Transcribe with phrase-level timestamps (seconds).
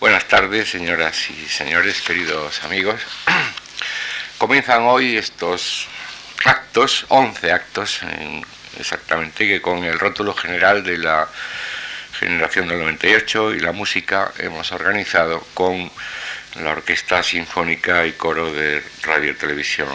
[0.00, 3.02] Buenas tardes, señoras y señores, queridos amigos.
[4.38, 5.88] Comienzan hoy estos
[6.42, 8.00] actos, 11 actos
[8.78, 11.28] exactamente, que con el rótulo general de la
[12.18, 15.92] generación del 98 y la música hemos organizado con
[16.62, 19.90] la Orquesta Sinfónica y Coro de Radio y Televisión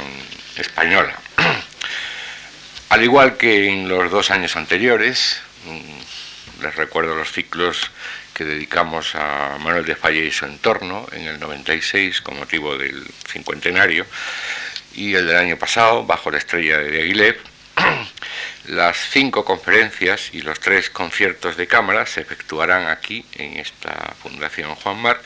[0.56, 1.16] Española.
[2.90, 7.90] Al igual que en los dos años anteriores, mm, les recuerdo los ciclos
[8.36, 13.08] que dedicamos a Manuel de Falla y su entorno en el 96 con motivo del
[13.28, 14.06] cincuentenario
[14.94, 17.40] y el del año pasado bajo la estrella de Aguileb.
[18.68, 24.74] Las cinco conferencias y los tres conciertos de cámara se efectuarán aquí en esta Fundación
[24.76, 25.22] Juan Mar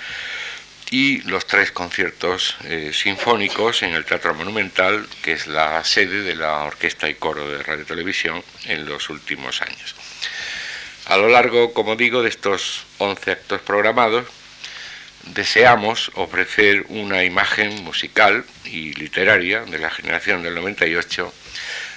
[0.92, 6.36] y los tres conciertos eh, sinfónicos en el Teatro Monumental, que es la sede de
[6.36, 9.96] la Orquesta y Coro de Radio Televisión en los últimos años.
[11.10, 14.28] A lo largo, como digo, de estos 11 actos programados,
[15.26, 21.34] deseamos ofrecer una imagen musical y literaria de la generación del 98,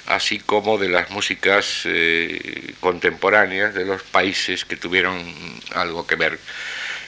[0.07, 5.23] así como de las músicas eh, contemporáneas de los países que tuvieron
[5.75, 6.39] algo que ver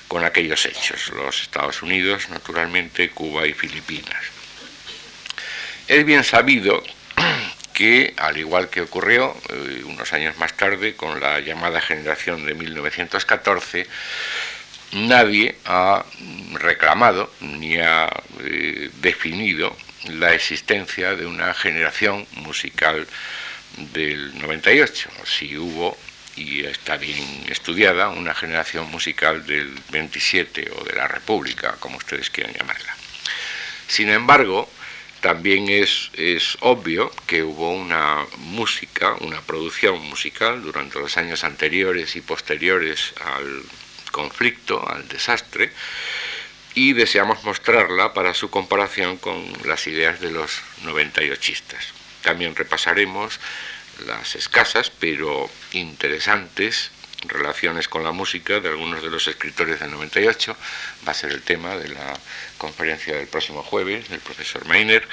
[0.07, 4.25] con aquellos hechos, los Estados Unidos, naturalmente, Cuba y Filipinas.
[5.89, 6.83] Es bien sabido
[7.75, 12.55] que, al igual que ocurrió eh, unos años más tarde con la llamada generación de
[12.55, 13.87] 1914,
[14.93, 16.05] nadie ha
[16.55, 18.09] reclamado ni ha
[18.41, 19.77] eh, definido
[20.09, 23.07] la existencia de una generación musical
[23.93, 25.11] del 98.
[25.25, 25.97] Si hubo,
[26.37, 32.31] y está bien estudiada, una generación musical del 27 o de la República, como ustedes
[32.31, 32.95] quieran llamarla.
[33.89, 34.69] Sin embargo,
[35.25, 42.15] también es, es, obvio que hubo una música, una producción musical durante los años anteriores
[42.15, 43.63] y posteriores al
[44.13, 45.73] conflicto, al desastre,
[46.75, 51.95] y deseamos mostrarla para su comparación con las ideas de los 98istas.
[52.21, 53.41] También repasaremos
[54.05, 56.91] las escasas pero interesantes
[57.27, 60.57] relaciones con la música de algunos de los escritores del 98,
[61.07, 62.19] va a ser el tema de la
[62.59, 65.07] conferencia del próximo jueves del profesor Meiner,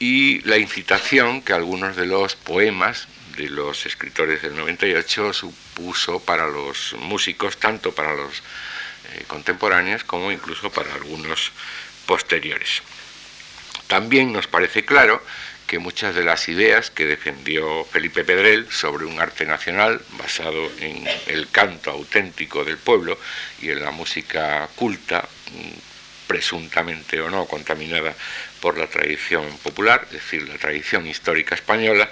[0.00, 6.46] y la incitación que algunos de los poemas de los escritores del 98 supuso para
[6.46, 8.42] los músicos, tanto para los
[9.14, 11.52] eh, contemporáneos como incluso para algunos
[12.06, 12.82] posteriores.
[13.86, 15.22] También nos parece claro
[15.68, 21.06] que muchas de las ideas que defendió Felipe Pedrel sobre un arte nacional basado en
[21.26, 23.18] el canto auténtico del pueblo
[23.60, 25.28] y en la música culta,
[26.26, 28.14] presuntamente o no contaminada
[28.60, 32.08] por la tradición popular, es decir, la tradición histórica española,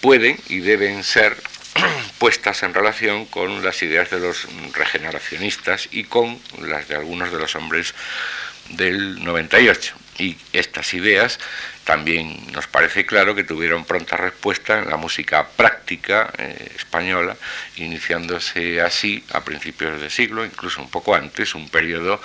[0.00, 1.36] pueden y deben ser
[2.18, 7.38] puestas en relación con las ideas de los regeneracionistas y con las de algunos de
[7.38, 7.94] los hombres
[8.70, 10.01] del 98.
[10.22, 11.40] Y estas ideas
[11.82, 17.36] también nos parece claro que tuvieron pronta respuesta en la música práctica eh, española,
[17.74, 22.20] iniciándose así a principios del siglo, incluso un poco antes, un periodo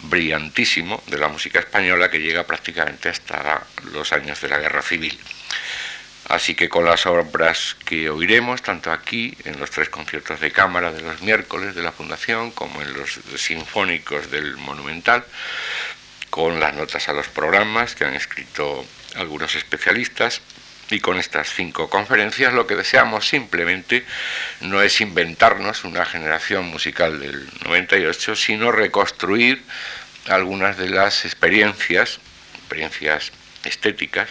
[0.00, 5.16] brillantísimo de la música española que llega prácticamente hasta los años de la Guerra Civil.
[6.28, 10.90] Así que con las obras que oiremos, tanto aquí, en los tres conciertos de cámara
[10.90, 15.24] de los miércoles de la Fundación, como en los sinfónicos del Monumental,
[16.36, 20.42] con las notas a los programas que han escrito algunos especialistas,
[20.90, 24.04] y con estas cinco conferencias lo que deseamos simplemente
[24.60, 29.62] no es inventarnos una generación musical del 98, sino reconstruir
[30.28, 32.20] algunas de las experiencias,
[32.58, 33.32] experiencias
[33.64, 34.28] estéticas,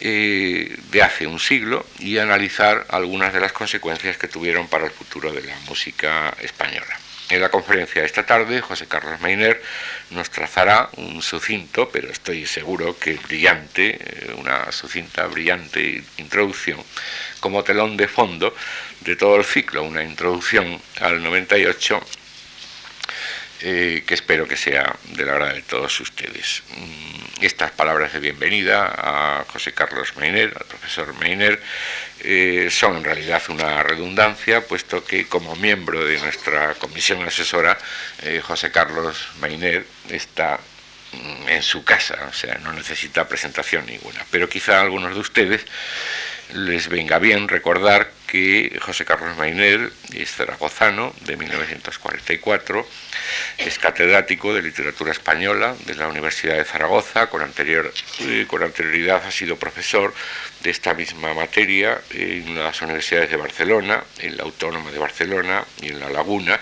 [0.00, 4.90] eh, de hace un siglo y analizar algunas de las consecuencias que tuvieron para el
[4.90, 7.01] futuro de la música española.
[7.32, 9.62] En la conferencia de esta tarde, José Carlos Meiner
[10.10, 16.78] nos trazará un sucinto, pero estoy seguro que brillante, eh, una sucinta, brillante introducción
[17.40, 18.54] como telón de fondo
[19.00, 22.02] de todo el ciclo, una introducción al 98
[23.64, 26.64] eh, que espero que sea de la hora de todos ustedes.
[26.76, 31.62] Mm, estas palabras de bienvenida a José Carlos Meiner, al profesor Meiner,
[32.20, 37.78] eh, son en realidad una redundancia, puesto que como miembro de nuestra comisión asesora,
[38.22, 40.58] eh, José Carlos Meiner está
[41.12, 44.26] mm, en su casa, o sea, no necesita presentación ninguna.
[44.32, 45.64] Pero quizá algunos de ustedes
[46.52, 52.86] les venga bien recordar que José Carlos Mainer es zaragozano de 1944,
[53.58, 59.22] es catedrático de literatura española de la Universidad de Zaragoza, con, anterior, eh, con anterioridad
[59.26, 60.14] ha sido profesor
[60.62, 65.88] de esta misma materia en las universidades de Barcelona, en la Autónoma de Barcelona y
[65.88, 66.58] en La Laguna,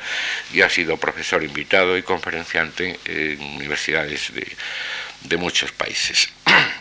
[0.53, 4.47] y ha sido profesor invitado y conferenciante en universidades de,
[5.23, 6.31] de muchos países.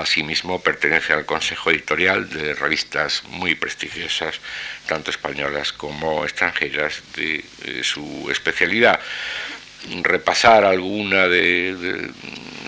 [0.00, 4.40] Asimismo, pertenece al consejo editorial de revistas muy prestigiosas,
[4.86, 7.44] tanto españolas como extranjeras, de,
[7.82, 8.98] su especialidad.
[10.02, 12.10] Repasar alguna de,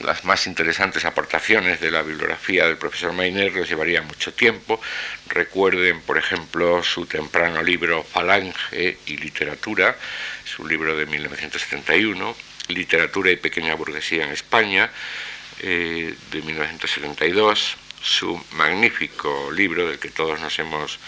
[0.04, 4.80] las más interesantes aportaciones de la bibliografía del profesor Mainer les llevaría mucho tiempo.
[5.28, 9.96] Recuerden, por ejemplo, su temprano libro Falange y Literatura,
[10.44, 12.36] su libro de 1971,
[12.68, 14.90] Literatura y Pequeña Burguesía en España,
[15.62, 20.98] eh, de 1972, su magnífico libro del que todos nos hemos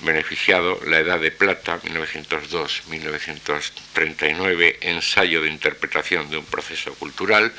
[0.00, 7.52] beneficiado, La Edad de Plata, 1902-1939, ensayo de interpretación de un proceso cultural,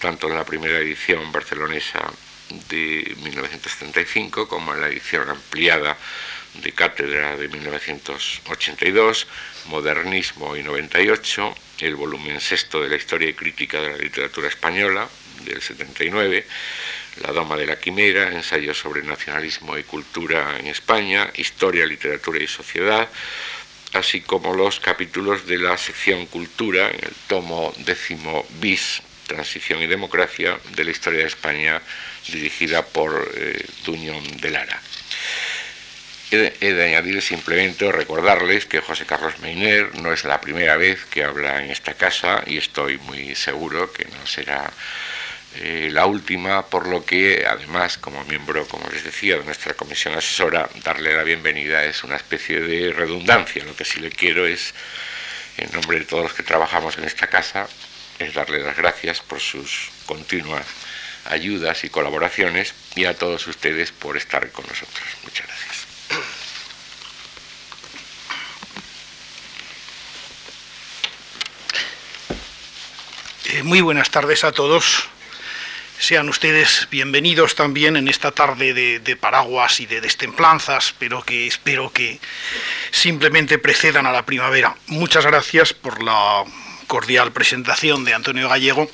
[0.00, 2.00] tanto en la primera edición barcelonesa
[2.68, 5.96] de 1975 como en la edición ampliada
[6.54, 9.26] de Cátedra de 1982,
[9.66, 15.08] Modernismo y 98, el volumen sexto de la Historia y Crítica de la Literatura Española,
[15.44, 16.46] del 79,
[17.22, 22.46] La Dama de la Quimera, Ensayo sobre Nacionalismo y Cultura en España, Historia, Literatura y
[22.46, 23.08] Sociedad,
[23.92, 29.86] así como los capítulos de la sección Cultura en el tomo décimo bis, Transición y
[29.86, 31.80] Democracia, de la Historia de España,
[32.28, 34.80] dirigida por eh, Duñón de Lara.
[36.32, 41.24] He de añadir simplemente recordarles que José Carlos Meiner no es la primera vez que
[41.24, 44.72] habla en esta casa y estoy muy seguro que no será
[45.56, 50.14] eh, la última, por lo que además como miembro, como les decía, de nuestra comisión
[50.14, 53.64] asesora, darle la bienvenida es una especie de redundancia.
[53.64, 54.72] Lo que sí le quiero es,
[55.58, 57.68] en nombre de todos los que trabajamos en esta casa,
[58.18, 60.66] es darle las gracias por sus continuas
[61.26, 65.04] ayudas y colaboraciones y a todos ustedes por estar con nosotros.
[65.22, 65.86] Muchas gracias.
[73.44, 75.08] Eh, muy buenas tardes a todos.
[76.02, 81.92] Sean ustedes bienvenidos también en esta tarde de, paraguas y de destemplanzas, pero que espero
[81.92, 82.18] que
[82.90, 84.74] simplemente precedan a la primavera.
[84.88, 86.42] Muchas gracias por la
[86.88, 88.90] cordial presentación de Antonio Gallego.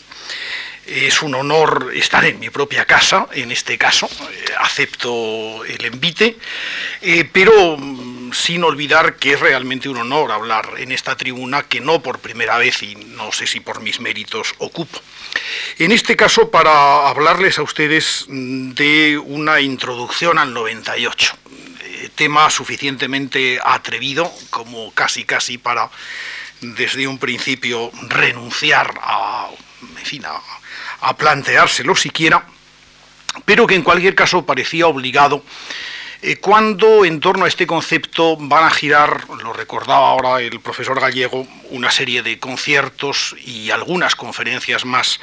[0.84, 6.36] Es un honor estar en mi propia casa, en este caso, eh, acepto el envite,
[7.00, 7.78] eh, pero
[8.32, 12.58] sin olvidar que es realmente un honor hablar en esta tribuna que no por primera
[12.58, 15.00] vez y no sé si por mis méritos ocupo.
[15.78, 21.36] En este caso, para hablarles a ustedes de una introducción al 98,
[21.82, 25.90] eh, tema suficientemente atrevido como casi casi para
[26.60, 29.48] desde un principio renunciar a,
[31.00, 32.44] a planteárselo siquiera,
[33.44, 35.44] pero que en cualquier caso parecía obligado
[36.20, 41.00] eh, cuando en torno a este concepto van a girar, lo recordaba ahora el profesor
[41.00, 45.20] Gallego, una serie de conciertos y algunas conferencias más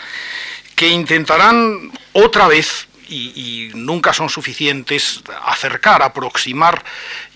[0.76, 6.84] que intentarán otra vez y, nunca son suficientes acercar, aproximar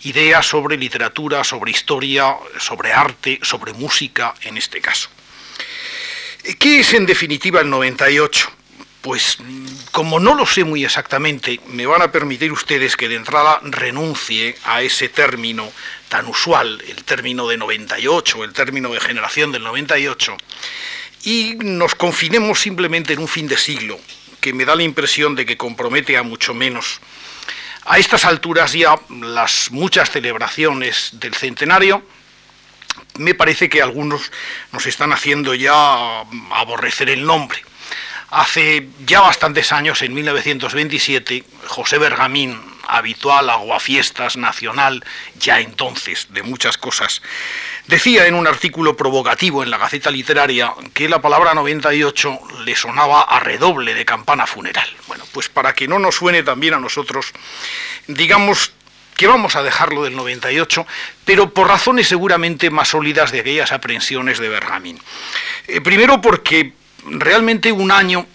[0.03, 5.09] ideas sobre literatura, sobre historia, sobre arte, sobre música en este caso.
[6.57, 8.51] ¿Qué es en definitiva el 98?
[9.09, 9.39] Pues
[9.91, 14.56] como no lo sé muy exactamente, me van a permitir ustedes que de entrada renuncie
[14.65, 15.67] a ese término
[16.09, 20.38] tan usual, el término de 98, el término de generación del 98,
[21.23, 23.99] y nos confinemos simplemente en un fin de siglo,
[24.39, 26.99] que me da la impresión de que compromete a mucho menos.
[27.85, 32.04] A estas alturas ya las muchas celebraciones del centenario,
[33.18, 34.31] me parece que algunos
[34.71, 37.63] nos están haciendo ya aborrecer el nombre.
[38.31, 45.04] Hace ya bastantes años, en 1927, José Bergamín, habitual aguafiestas nacional,
[45.40, 47.21] ya entonces de muchas cosas,
[47.88, 53.21] decía en un artículo provocativo en la Gaceta Literaria que la palabra 98 le sonaba
[53.21, 54.88] a redoble de campana funeral.
[55.07, 57.31] Bueno, pues para que no nos suene también a nosotros,
[58.07, 58.74] digamos
[59.16, 60.88] que vamos a dejarlo del 98,
[61.26, 65.00] pero por razones seguramente más sólidas de aquellas aprensiones de Bergamín.
[65.68, 66.74] Eh, primero porque
[67.06, 68.25] realmente un año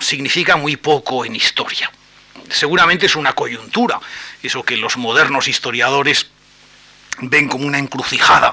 [0.00, 1.90] significa muy poco en historia.
[2.48, 3.98] Seguramente es una coyuntura,
[4.42, 6.26] eso que los modernos historiadores
[7.20, 8.52] ven como una encrucijada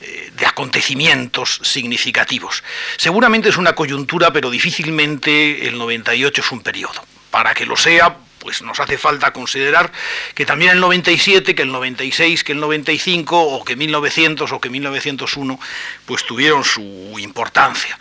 [0.00, 2.62] eh, de acontecimientos significativos.
[2.96, 7.04] Seguramente es una coyuntura, pero difícilmente el 98 es un periodo.
[7.30, 9.92] Para que lo sea, pues nos hace falta considerar
[10.34, 14.70] que también el 97, que el 96, que el 95 o que 1900 o que
[14.70, 15.60] 1901
[16.06, 17.96] pues tuvieron su importancia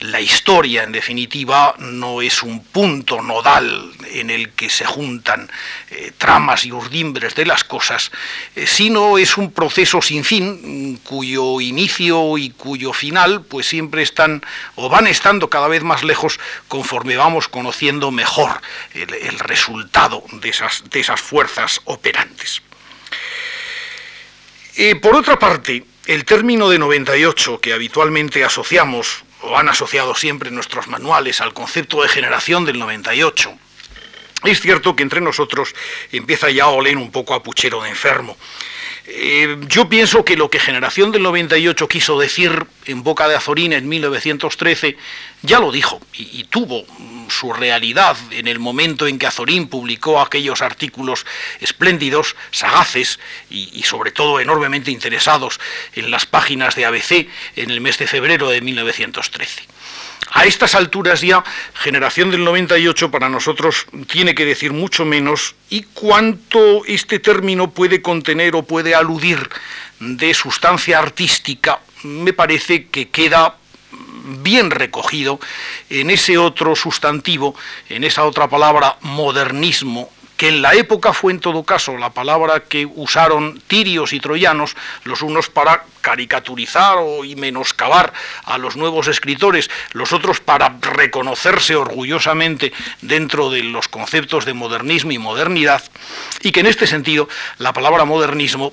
[0.00, 5.50] la historia, en definitiva, no es un punto nodal en el que se juntan
[5.90, 8.12] eh, tramas y urdimbres de las cosas,
[8.54, 14.44] eh, sino es un proceso sin fin, cuyo inicio y cuyo final, pues siempre están
[14.74, 16.38] o van estando cada vez más lejos
[16.68, 18.60] conforme vamos conociendo mejor
[18.92, 22.62] el, resultado de esas, de esas, fuerzas operantes.
[24.76, 30.50] Eh, por otra parte, el término de 98 que habitualmente asociamos o han asociado siempre
[30.50, 33.52] nuestros manuales al concepto de generación del 98.
[34.44, 35.74] Es cierto que entre nosotros
[36.12, 38.36] empieza ya a oler un poco a puchero de enfermo.
[39.08, 43.72] Eh, yo pienso que lo que Generación del 98 quiso decir en boca de Azorín
[43.72, 44.96] en 1913,
[45.42, 46.84] ya lo dijo y, tuvo
[47.28, 51.24] su realidad en el momento en que Azorín publicó aquellos artículos
[51.60, 55.60] espléndidos, sagaces y, sobre todo enormemente interesados
[55.94, 59.75] en las páginas de ABC en el mes de febrero de 1913.
[60.32, 65.82] A estas alturas ya, generación del 98 para nosotros tiene que decir mucho menos y
[65.82, 69.48] cuánto este término puede contener o puede aludir
[70.00, 73.56] de sustancia artística, me parece que queda
[74.42, 75.38] bien recogido
[75.88, 77.54] en ese otro sustantivo,
[77.88, 82.60] en esa otra palabra modernismo, que en la época fue en todo caso la palabra
[82.60, 88.12] que usaron tirios y troyanos, los unos para caricaturizar o y menoscabar
[88.44, 95.12] a los nuevos escritores, los otros para reconocerse orgullosamente dentro de los conceptos de modernismo
[95.12, 95.82] y modernidad,
[96.42, 97.28] y que en este sentido
[97.58, 98.72] la palabra modernismo,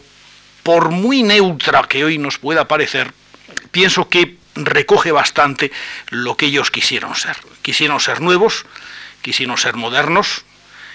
[0.63, 3.13] por muy neutra que hoy nos pueda parecer,
[3.71, 5.71] pienso que recoge bastante
[6.09, 7.37] lo que ellos quisieron ser.
[7.61, 8.65] Quisieron ser nuevos,
[9.21, 10.45] quisieron ser modernos,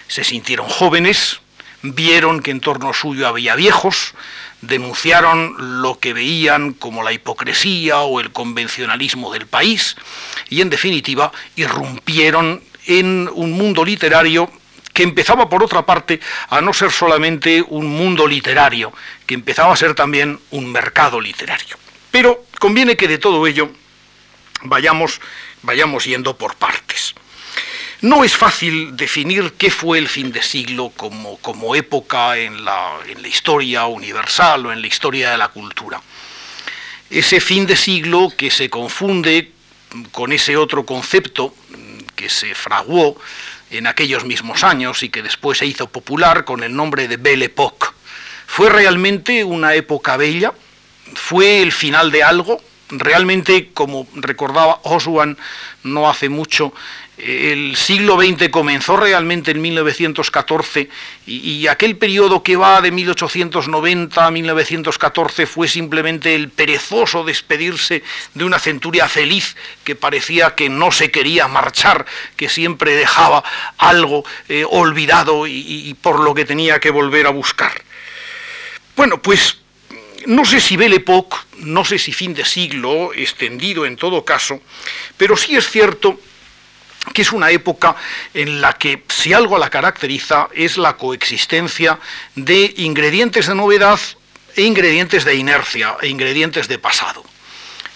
[0.08, 1.40] se sintieron jóvenes,
[1.82, 4.14] vieron que en torno suyo había viejos,
[4.60, 9.96] denunciaron lo que veían como la hipocresía o el convencionalismo del país
[10.48, 14.50] y en definitiva irrumpieron en un mundo literario
[14.92, 18.92] que empezaba por otra parte a no ser solamente un mundo literario,
[19.26, 21.76] que empezaba a ser también un mercado literario.
[22.10, 23.70] Pero conviene que de todo ello
[24.62, 25.20] vayamos,
[25.62, 27.14] vayamos yendo por partes.
[28.00, 32.98] No es fácil definir qué fue el fin de siglo como, como época en la,
[33.08, 36.00] en la historia universal o en la historia de la cultura.
[37.10, 39.50] Ese fin de siglo que se confunde
[40.12, 41.52] con ese otro concepto
[42.14, 43.16] que se fraguó
[43.70, 47.46] en aquellos mismos años y que después se hizo popular con el nombre de Belle
[47.46, 47.88] Époque.
[48.46, 50.52] ¿Fue realmente una época bella?
[51.14, 52.62] ¿Fue el final de algo?
[52.90, 55.36] Realmente, como recordaba Oswan
[55.82, 56.72] no hace mucho,
[57.18, 60.88] el siglo XX comenzó realmente en 1914
[61.26, 68.02] y, aquel periodo que va de 1890 a 1914 fue simplemente el perezoso despedirse
[68.34, 72.06] de una centuria feliz que parecía que no se quería marchar,
[72.36, 73.42] que siempre dejaba
[73.76, 77.82] algo eh, olvidado y, y por lo que tenía que volver a buscar.
[78.96, 79.58] Bueno, pues
[80.26, 84.60] no sé si Belle Époque, no sé si fin de siglo, extendido en todo caso,
[85.16, 86.18] pero sí es cierto
[87.12, 87.96] que es una época
[88.34, 91.98] en la que si algo la caracteriza es la coexistencia
[92.34, 93.98] de ingredientes de novedad
[94.56, 97.24] e ingredientes de inercia e ingredientes de pasado.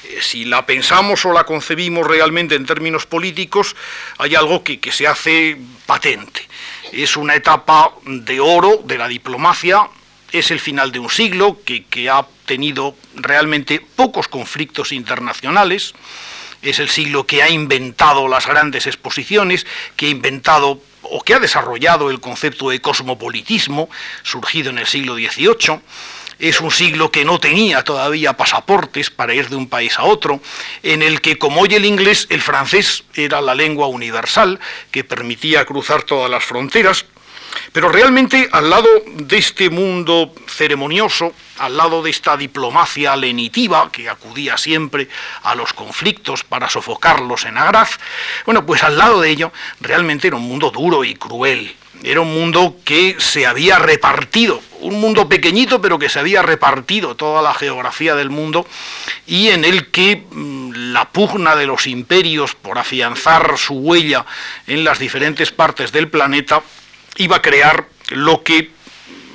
[0.05, 3.77] Eh, si la pensamos o la concebimos realmente en términos políticos,
[4.19, 6.49] hay algo que, se hace patente.
[6.93, 9.89] Es una etapa de oro de la diplomacia,
[10.31, 15.95] es el final de un siglo que, que ha tenido realmente pocos conflictos internacionales,
[16.63, 19.67] es el siglo que ha inventado las grandes exposiciones,
[19.97, 23.91] que ha inventado o que ha desarrollado el concepto de cosmopolitismo,
[24.23, 25.81] surgido en el siglo XVIII.
[26.39, 30.41] Es un siglo que no tenía todavía pasaportes para ir de un país a otro,
[30.83, 34.59] en el que, como hoy el inglés, el francés era la lengua universal
[34.91, 37.05] que permitía cruzar todas las fronteras,
[37.73, 44.09] pero realmente al lado de este mundo ceremonioso, al lado de esta diplomacia lenitiva que
[44.09, 45.09] acudía siempre
[45.43, 47.99] a los conflictos para sofocarlos en agraz,
[48.45, 51.75] bueno, pues al lado de ello realmente era un mundo duro y cruel.
[52.05, 57.15] Era un mundo que se había repartido, un mundo pequeñito pero que se había repartido
[57.15, 58.67] toda la geografía del mundo
[59.27, 64.27] y en el que mm, la pugna de los imperios por afianzar su huella
[64.67, 66.63] en las diferentes partes del planeta
[67.17, 68.71] iba a crear lo que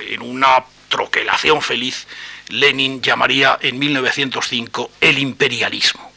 [0.00, 2.06] en una troquelación feliz
[2.48, 6.10] Lenin llamaría en 1905 el imperialismo.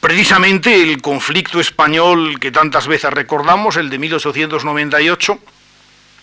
[0.00, 5.38] Precisamente el conflicto español que tantas veces recordamos, el de 1898,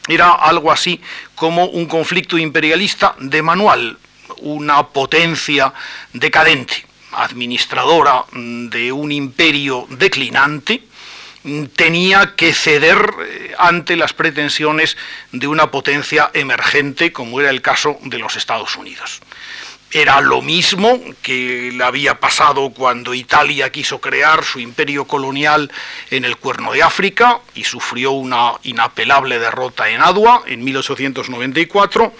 [0.07, 0.99] era algo así
[1.35, 3.97] como un conflicto imperialista de manual,
[4.39, 5.73] una potencia
[6.13, 10.83] decadente, administradora de un imperio declinante,
[11.75, 14.97] tenía que ceder eh, ante las pretensiones
[15.31, 19.21] de una potencia emergente, como era el caso de los Estados Unidos.
[19.89, 25.71] Era lo mismo que le había pasado cuando Italia quiso crear su imperio colonial
[26.11, 32.13] en el Cuerno de África y sufrió una inapelable derrota en Adua en 1894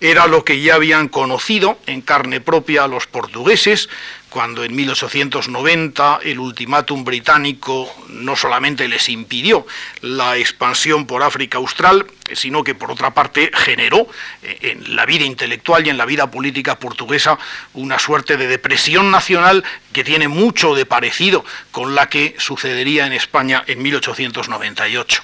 [0.00, 3.88] era lo que ya habían conocido en carne propia los portugueses,
[4.30, 9.66] cuando en 1890 el ultimátum británico no solamente les impidió
[10.02, 14.06] la expansión por África Austral, sino que por otra parte generó
[14.42, 17.38] eh, en la vida intelectual y en la vida política portuguesa
[17.74, 23.12] una suerte de depresión nacional que tiene mucho de parecido con la que sucedería en
[23.12, 25.22] España en 1898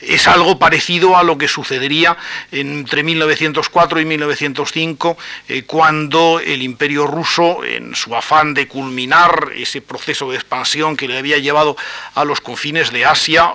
[0.00, 2.16] es algo parecido a lo que sucedería
[2.52, 5.16] entre 1904 y 1905,
[5.48, 11.08] eh, cuando el imperio ruso, en su afán de culminar ese proceso de expansión que
[11.08, 11.76] le había llevado
[12.14, 13.52] a los confines de Asia,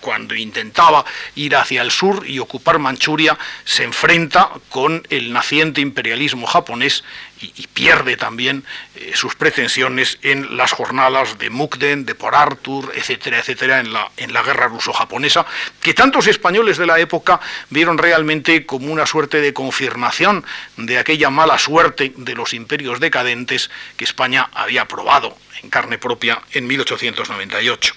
[0.00, 1.04] cuando intentaba
[1.34, 7.04] ir hacia el sur y ocupar Manchuria, se enfrenta con el naciente imperialismo japonés
[7.40, 8.64] y, pierde también
[8.94, 14.10] eh, sus pretensiones en las jornadas de Mukden, de Port Arthur, etcétera, etcétera, en la,
[14.16, 15.46] en la guerra ruso-japonesa,
[15.80, 17.40] que tantos españoles de la época
[17.70, 20.44] vieron realmente como una suerte de confirmación
[20.76, 26.42] de aquella mala suerte de los imperios decadentes que España había probado en carne propia
[26.52, 27.94] en 1898.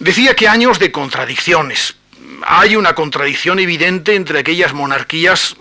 [0.00, 1.94] Decía que años de contradicciones.
[2.46, 5.56] Hay una contradicción evidente entre aquellas monarquías,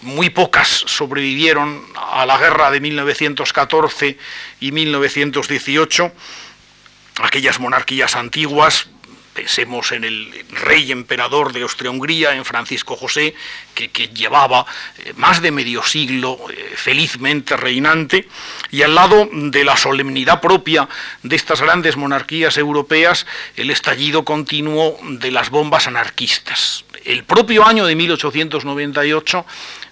[0.00, 4.16] muy pocas sobrevivieron a la guerra de 1914
[4.60, 6.10] y 1918,
[7.20, 8.88] aquellas monarquías antiguas,
[9.36, 13.34] Pensemos en el rey emperador de Austria-Hungría, en Francisco José,
[13.74, 14.64] que, llevaba
[15.04, 18.26] eh, más de medio siglo eh, felizmente reinante,
[18.70, 20.88] y al lado de la solemnidad propia
[21.22, 23.26] de estas grandes monarquías europeas,
[23.56, 26.85] el estallido continuo de las bombas anarquistas.
[27.06, 29.46] El propio año de 1898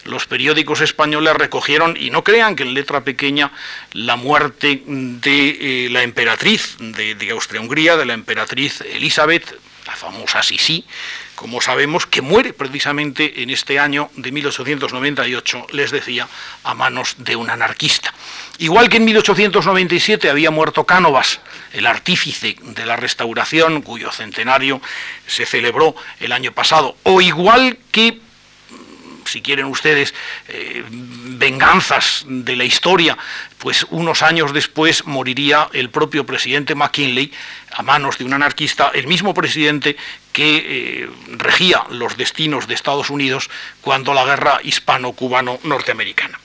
[0.05, 3.53] los periódicos españoles recogieron, y no crean que en letra pequeña,
[3.93, 10.85] la muerte de eh, la emperatriz de, Austria-Hungría, de la emperatriz Elizabeth, la famosa Sisi,
[11.35, 16.29] como sabemos, que muere precisamente en este año de 1898, les decía,
[16.63, 18.15] a manos de un anarquista.
[18.59, 21.41] Igual que en 1897 había muerto Cánovas,
[21.73, 24.81] el artífice de la restauración, cuyo centenario
[25.27, 28.21] se celebró el año pasado, o igual que
[29.27, 30.15] si quieren ustedes,
[30.49, 33.17] eh, venganzas de la historia,
[33.59, 37.33] pues unos años después moriría el propio presidente McKinley
[37.73, 39.97] a manos de un anarquista, el mismo presidente
[40.33, 46.39] que eh, regía los destinos de Estados Unidos cuando la guerra hispano-cubano-norteamericana.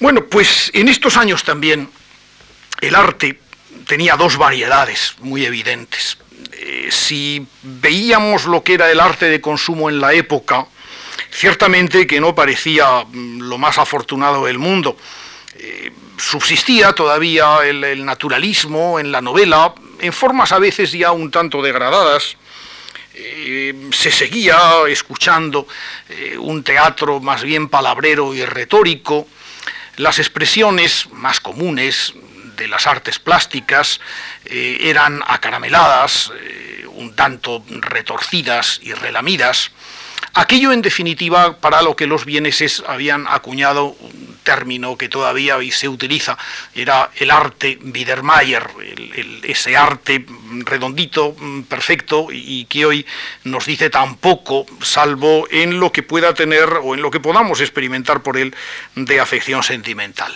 [0.00, 1.88] Bueno, pues en estos años también
[2.80, 3.38] el arte
[3.86, 6.18] tenía dos variedades muy evidentes.
[6.52, 10.66] Eh, si veíamos lo que era el arte de consumo en la época,
[11.34, 14.96] ciertamente que no parecía mm, lo más afortunado del mundo.
[15.58, 21.60] Eh, subsistía todavía el, naturalismo en la novela, en formas a veces ya un tanto
[21.60, 22.36] degradadas.
[23.16, 25.66] Eh, se seguía escuchando
[26.08, 29.26] eh, un teatro más bien palabrero y retórico.
[29.96, 32.14] Las expresiones más comunes
[32.56, 34.00] de las artes plásticas
[34.44, 36.32] eran acarameladas,
[36.94, 39.72] un tanto retorcidas y relamidas.
[40.32, 45.70] Aquello, en definitiva, para lo que los vieneses habían acuñado un término que todavía hoy
[45.70, 46.36] se utiliza,
[46.74, 48.66] era el arte Biedermeier,
[49.42, 50.24] ese arte
[50.64, 51.36] redondito,
[51.68, 53.06] perfecto, y que hoy
[53.44, 57.60] nos dice tan poco, salvo en lo que pueda tener o en lo que podamos
[57.60, 58.54] experimentar por él
[58.94, 60.34] de afección sentimental.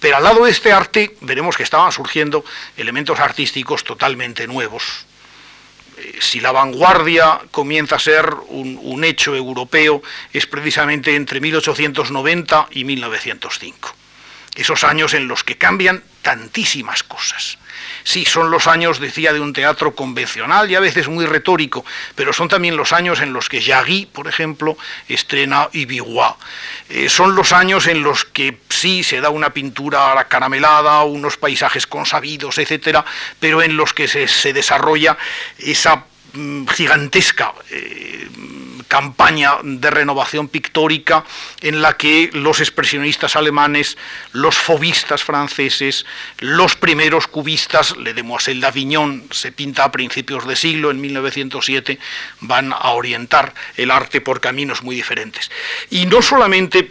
[0.00, 2.44] Pero al lado de este arte veremos que estaban surgiendo
[2.76, 5.06] elementos artísticos totalmente nuevos,
[6.20, 13.94] si la vanguardia comienza a ser un, hecho europeo, es precisamente entre 1890 y 1905.
[14.56, 17.58] Esos años en los que cambian tantísimas cosas.
[18.08, 22.32] Sí, son los años, decía, de un teatro convencional y a veces muy retórico, pero
[22.32, 26.38] son también los años en los que Jagui, por ejemplo, estrena Ibiwa.
[26.88, 31.86] Eh, son los años en los que sí se da una pintura caramelada, unos paisajes
[31.86, 33.04] consabidos, etcétera,
[33.40, 35.18] pero en los que se, desarrolla
[35.58, 36.06] esa
[36.74, 38.28] gigantesca eh,
[38.88, 41.24] campaña de renovación pictórica
[41.60, 43.98] en la que los expresionistas alemanes,
[44.32, 46.06] los fobistas franceses,
[46.38, 51.98] los primeros cubistas, Le Demoiselle d'Avignon se pinta a principios de siglo, en 1907,
[52.40, 55.50] van a orientar el arte por caminos muy diferentes.
[55.90, 56.90] Y no solamente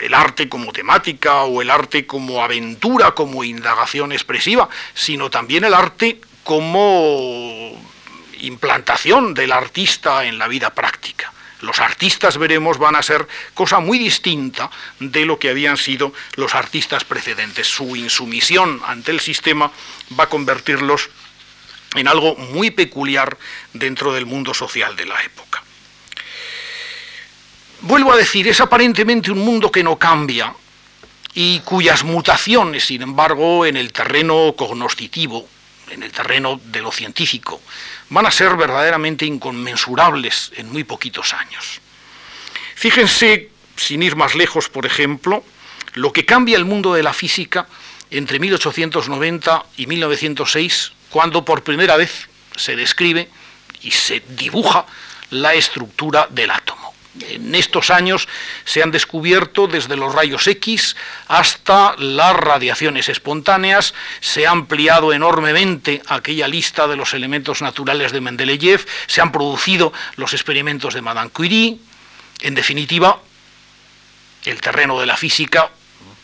[0.00, 5.74] el arte como temática o el arte como aventura, como indagación expresiva, sino también el
[5.74, 7.89] arte como
[8.40, 11.32] implantación del artista en la vida práctica.
[11.60, 16.54] Los artistas, veremos, van a ser cosa muy distinta de lo que habían sido los
[16.54, 17.66] artistas precedentes.
[17.66, 19.70] Su insumisión ante el sistema
[20.18, 21.10] va a convertirlos
[21.94, 23.36] en algo muy peculiar
[23.72, 25.62] dentro del mundo social de la época.
[27.82, 30.54] Vuelvo a decir, es aparentemente un mundo que no cambia
[31.34, 35.48] y cuyas mutaciones, sin embargo, en el terreno cognoscitivo,
[35.90, 37.60] en el terreno de lo científico,
[38.10, 41.80] van a ser verdaderamente inconmensurables en muy poquitos años.
[42.74, 45.44] Fíjense, sin ir más lejos, por ejemplo,
[45.94, 47.66] lo que cambia el mundo de la física
[48.10, 53.28] entre 1890 y 1906, cuando por primera vez se describe
[53.82, 54.86] y se dibuja
[55.30, 56.79] la estructura del átomo.
[57.28, 58.28] En estos años
[58.64, 60.94] se han descubierto desde los rayos X
[61.26, 68.20] hasta las radiaciones espontáneas, se ha ampliado enormemente aquella lista de los elementos naturales de
[68.20, 71.78] Mendeleev, se han producido los experimentos de Madame Curie,
[72.42, 73.20] en definitiva,
[74.44, 75.70] el terreno de la física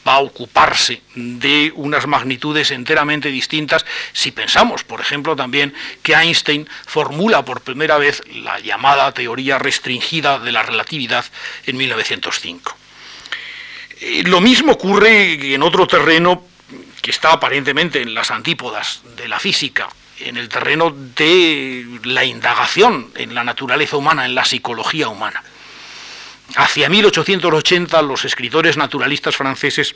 [0.07, 6.69] va a ocuparse de unas magnitudes enteramente distintas si pensamos, por ejemplo, también que Einstein
[6.87, 11.25] formula por primera vez la llamada teoría restringida de la relatividad
[11.66, 12.77] en 1905.
[14.01, 16.45] Eh, lo mismo ocurre en otro terreno
[17.01, 19.88] que está aparentemente en las antípodas de la física,
[20.21, 25.42] en el terreno de la indagación en la naturaleza humana, en la psicología humana.
[26.57, 29.95] Hacia 1880 los escritores naturalistas franceses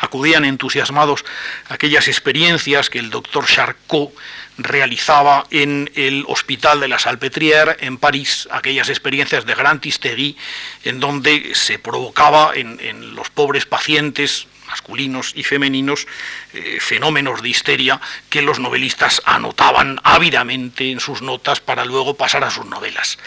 [0.00, 1.24] acudían entusiasmados
[1.68, 4.12] a aquellas experiencias que el doctor Charcot
[4.58, 10.36] realizaba en el Hospital de la Salpêtrière en París, aquellas experiencias de Grand Tistegui,
[10.82, 16.06] en donde se provocaba en los pobres pacientes masculinos y femeninos,
[16.54, 22.42] eh, fenómenos de histeria que los novelistas anotaban ávidamente en sus notas para luego pasar
[22.42, 23.18] a sus novelas.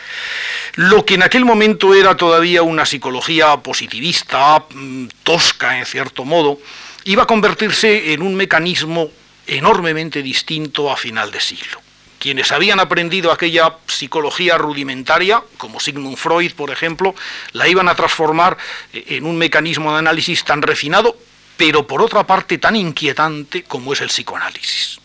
[0.74, 6.60] Lo que en aquel momento era todavía una psicología positivista, mm, tosca en cierto modo,
[7.04, 9.12] iba a convertirse en un mecanismo
[9.46, 11.86] enormemente distinto a final de siglo
[12.26, 17.14] quienes habían aprendido aquella psicología rudimentaria, como Sigmund Freud, por ejemplo,
[17.52, 18.58] la iban a transformar
[18.94, 21.16] eh, en un mecanismo de análisis tan refinado
[21.58, 25.00] pero por otra parte tan inquietante como es el psicoanálisis.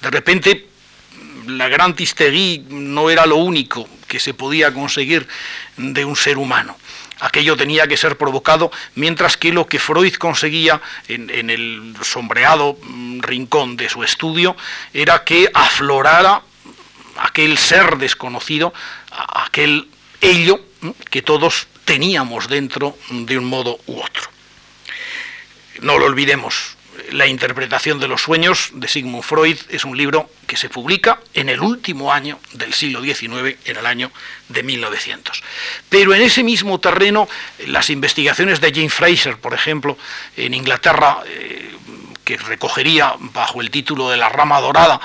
[0.00, 0.68] De repente,
[1.46, 5.26] la gran Tistegui no era lo único que se podía conseguir
[5.76, 6.76] de un ser humano.
[7.20, 12.76] Aquello tenía que ser provocado, mientras que lo que Freud conseguía en, en el sombreado
[12.82, 14.56] mm, rincón de su estudio
[14.92, 16.42] era que aflorara
[17.16, 18.74] aquel ser desconocido,
[19.10, 19.88] aquel
[20.20, 24.33] ello mm, que todos teníamos dentro de un modo u otro.
[25.80, 26.76] No lo olvidemos,
[27.10, 31.48] La interpretación de los sueños de Sigmund Freud es un libro que se publica en
[31.48, 34.12] el último año del siglo XIX, en el año
[34.48, 35.42] de 1900.
[35.88, 37.28] Pero en ese mismo terreno,
[37.66, 39.98] las investigaciones de James Fraser, por ejemplo,
[40.36, 41.74] en Inglaterra, eh,
[42.24, 45.00] que recogería bajo el título de La rama dorada,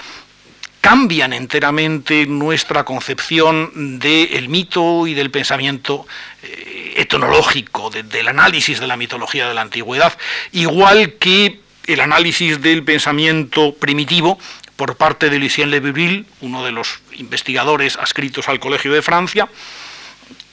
[0.81, 6.07] cambian enteramente nuestra concepción del mito y del pensamiento
[6.43, 10.17] eh, etnológico, del análisis de la mitología de la antigüedad,
[10.51, 14.37] igual que el análisis del pensamiento primitivo
[14.75, 19.49] por parte de Lucien Leviville, uno de los investigadores adscritos al Colegio de Francia,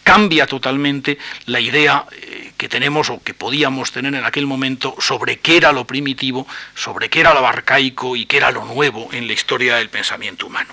[0.06, 5.40] cambia totalmente la idea eh, que tenemos o que podíamos tener en aquel momento sobre
[5.40, 9.26] qué era lo primitivo, sobre qué era lo arcaico y qué era lo nuevo en
[9.26, 10.72] la historia del pensamiento humano.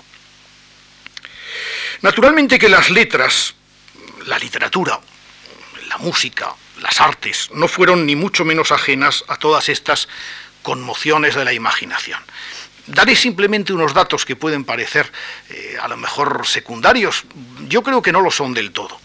[2.02, 3.56] Naturalmente que las letras,
[4.26, 5.00] la literatura,
[5.88, 10.06] la música, las artes, no fueron ni mucho menos ajenas a todas estas
[10.62, 12.20] conmociones de la imaginación.
[12.86, 15.10] Daré simplemente unos datos que pueden parecer
[15.50, 17.24] eh, a lo mejor secundarios,
[17.66, 19.00] yo creo que no lo son del todo.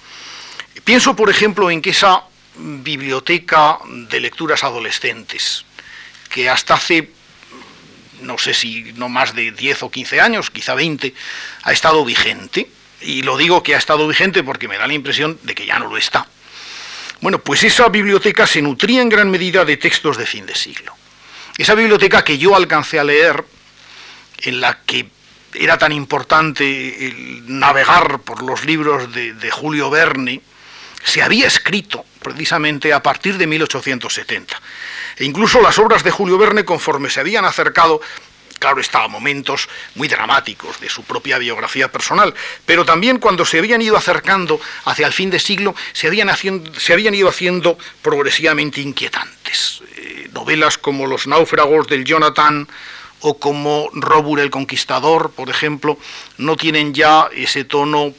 [0.83, 2.23] Pienso, por ejemplo, en que esa
[2.55, 5.65] biblioteca de lecturas adolescentes,
[6.29, 7.11] que hasta hace,
[8.21, 11.13] no sé si no más de 10 o 15 años, quizá 20,
[11.63, 12.69] ha estado vigente,
[13.01, 15.79] y lo digo que ha estado vigente porque me da la impresión de que ya
[15.79, 16.27] no lo está.
[17.21, 20.93] Bueno, pues esa biblioteca se nutría en gran medida de textos de fin de siglo.
[21.57, 23.43] Esa biblioteca que yo alcancé a leer,
[24.41, 25.09] en la que
[25.53, 27.13] era tan importante
[27.47, 30.41] navegar por los libros de, de Julio Verne,
[31.03, 34.61] se había escrito precisamente a partir de 1870.
[35.17, 38.01] E incluso las obras de Julio Verne, conforme se habían acercado
[38.59, 42.33] claro está, momentos muy dramáticos de su propia biografía personal,
[42.65, 46.29] pero también cuando se habían ido acercando hacia el fin de siglo, se habían,
[46.77, 49.81] se habían ido haciendo progresivamente inquietantes.
[49.95, 52.67] Eh, novelas como Los náufragos del Jonathan
[53.21, 55.97] o como Robur el Conquistador, por ejemplo,
[56.37, 58.13] no tienen ya ese tono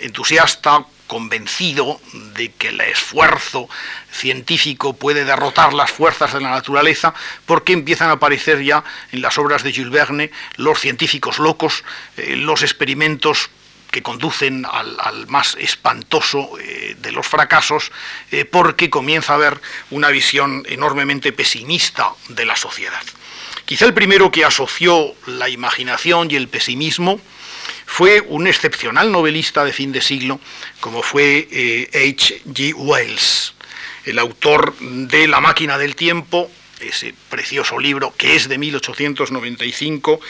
[0.00, 2.00] entusiasta, convencido
[2.36, 3.68] de que el esfuerzo
[4.12, 7.14] científico puede derrotar las fuerzas de la naturaleza,
[7.46, 11.82] porque empiezan a aparecer ya en las obras de Jules Verne los científicos locos,
[12.16, 13.50] eh, los experimentos
[13.90, 17.90] que conducen al, más espantoso eh, de los fracasos,
[18.30, 23.02] eh, porque comienza a haber una visión enormemente pesimista de la sociedad.
[23.64, 27.20] Quizá el primero que asoció la imaginación y el pesimismo
[27.88, 30.38] fue un excepcional novelista de fin de siglo,
[30.78, 32.42] como fue H.
[32.44, 32.74] G.
[32.76, 33.54] Wells,
[34.04, 40.20] el autor de La máquina del tiempo, ese precioso libro que es de 1895,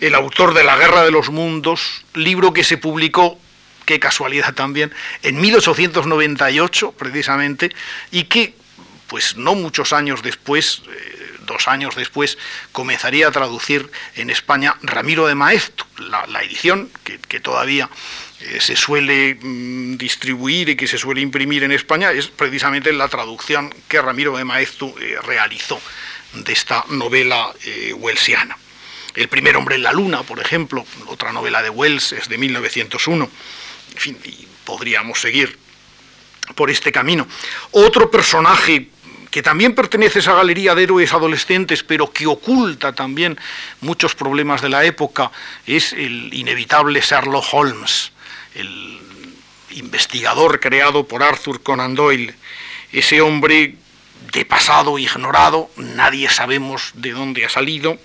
[0.00, 3.38] el autor de La guerra de los mundos, libro que se publicó,
[3.84, 7.74] qué casualidad también, en 1898 precisamente,
[8.12, 8.54] y que
[9.08, 11.17] pues no muchos años después, eh,
[11.48, 12.38] dos años después,
[12.70, 17.90] comenzaría a traducir en España Ramiro de Maeztu, la, edición que, todavía
[18.40, 23.08] eh, se suele mm, distribuir y que se suele imprimir en España, es precisamente la
[23.08, 25.80] traducción que Ramiro de Maeztu eh, realizó
[26.34, 28.56] de esta novela eh, wellsiana.
[29.14, 33.28] El primer hombre en la luna, por ejemplo, otra novela de Wells, es de 1901.
[33.94, 35.58] En fin, y podríamos seguir
[36.54, 37.26] por este camino.
[37.72, 38.88] Otro personaje
[39.30, 43.38] que también pertenece a esa galería de héroes adolescentes, pero que oculta también
[43.80, 45.30] muchos problemas de la época,
[45.66, 48.12] es el inevitable Sherlock Holmes,
[48.54, 48.98] el
[49.70, 52.34] investigador creado por Arthur Conan Doyle,
[52.92, 53.74] ese hombre
[54.32, 57.98] de pasado ignorado, nadie sabemos de dónde ha salido,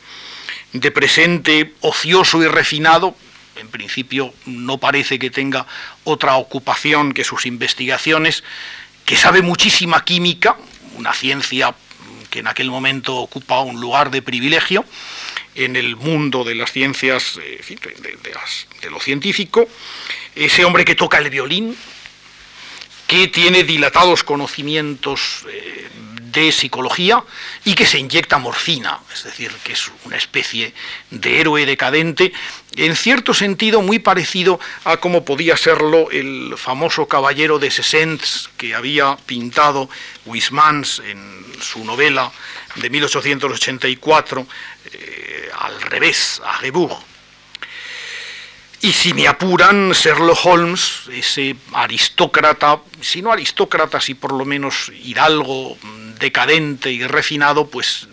[0.73, 3.15] de presente ocioso y refinado,
[3.55, 5.65] en principio no parece que tenga
[6.03, 8.43] otra ocupación que sus investigaciones,
[9.05, 10.57] que sabe muchísima química,
[10.95, 11.73] una ciencia
[12.29, 14.86] que en aquel momento ocupa un lugar de privilegio
[15.56, 17.62] en el mundo de las ciencias, eh,
[18.82, 19.67] de, lo científico,
[20.36, 21.77] ese hombre que toca el violín,
[23.08, 25.88] que tiene dilatados conocimientos eh,
[26.34, 27.24] de psicología
[27.63, 30.74] y que se inyecta morfina, es decir, que es una especie
[31.12, 32.34] de héroe decadente,
[32.76, 38.74] en cierto sentido muy parecido a como podía serlo el famoso caballero de Sessens que
[38.74, 39.89] había pintado
[40.26, 42.32] Huysmans en su novela
[42.76, 44.48] de 1884,
[44.91, 47.12] eh, al revés, a Rebourg.
[48.84, 54.91] Y si me apuran, Sherlock Holmes, ese aristócrata, si no aristócrata, si por lo menos
[55.06, 55.78] hidalgo,
[56.19, 58.10] decadente y refinado, pues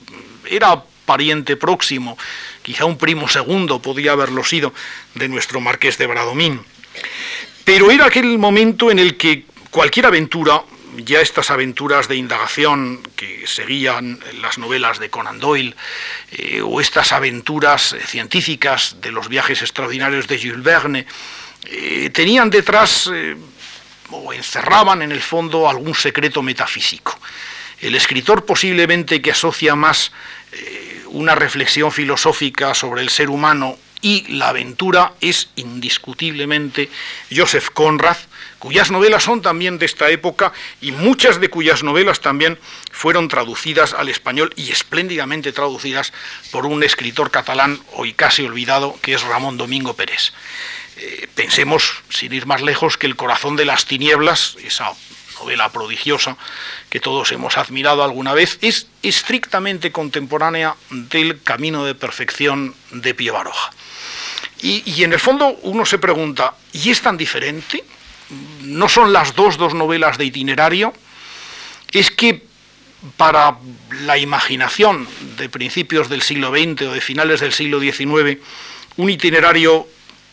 [0.48, 2.16] era pariente próximo,
[2.62, 4.72] quizá un primo segundo podía haberlo sido,
[5.16, 6.60] de nuestro marqués de Bradomín.
[7.64, 10.62] Pero era aquel momento en el que cualquier aventura,
[10.96, 15.74] ya estas aventuras de indagación que seguían las novelas de Conan Doyle,
[16.32, 21.06] eh, o estas aventuras científicas de los viajes extraordinarios de Jules Verne,
[21.64, 23.36] eh, tenían detrás eh,
[24.10, 27.18] o encerraban en el fondo algún secreto metafísico.
[27.80, 30.12] El escritor posiblemente que asocia más
[31.06, 36.90] una reflexión filosófica sobre el ser humano y la aventura es indiscutiblemente
[37.34, 38.16] Joseph Conrad,
[38.60, 42.58] cuyas novelas son también de esta época y muchas de cuyas novelas también
[42.92, 46.12] fueron traducidas al español y espléndidamente traducidas
[46.52, 50.32] por un escritor catalán hoy casi olvidado que es Ramón Domingo Pérez.
[50.98, 54.92] Eh, pensemos, sin ir más lejos, que El corazón de las tinieblas, esa
[55.40, 56.36] novela prodigiosa
[56.90, 63.32] que todos hemos admirado alguna vez, es estrictamente contemporánea del Camino de Perfección de Pío
[63.32, 63.70] Baroja.
[64.60, 67.82] Y, y en el fondo uno se pregunta, ¿y es tan diferente?
[68.62, 70.92] No son las dos, dos novelas de itinerario,
[71.92, 72.44] es que
[73.16, 73.56] para
[74.02, 78.38] la imaginación de principios del siglo XX o de finales del siglo XIX,
[78.96, 79.86] un itinerario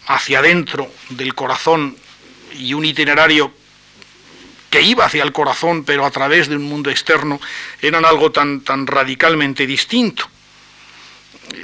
[0.07, 1.97] hacia adentro del corazón
[2.57, 3.53] y un itinerario
[4.69, 7.39] que iba hacia el corazón pero a través de un mundo externo
[7.81, 10.27] eran algo tan, tan radicalmente distinto.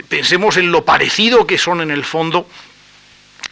[0.08, 2.48] Pensemos en lo parecido que son en el fondo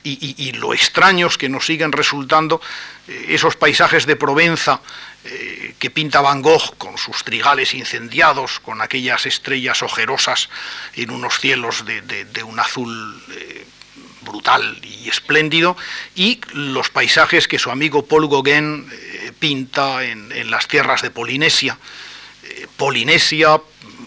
[0.04, 2.62] y, lo extraños que nos siguen resultando
[3.08, 4.82] eh, esos paisajes de Provenza
[5.24, 10.50] eh, que pinta Van Gogh con sus trigales incendiados, con aquellas estrellas ojerosas
[10.96, 13.66] en unos cielos de, un azul eh,
[14.22, 15.78] brutal y espléndido,
[16.16, 18.88] y los paisajes que su amigo Paul Gauguin
[19.40, 21.78] pinta en, las tierras de Polinesia.
[22.78, 23.60] Polinesia,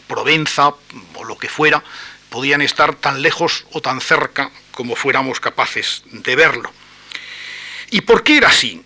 [0.07, 0.69] Provenza
[1.15, 1.83] o lo que fuera,
[2.31, 6.71] podían estar tan lejos o tan cerca como fuéramos capaces de verlo.
[7.91, 8.83] ¿Y por qué era así?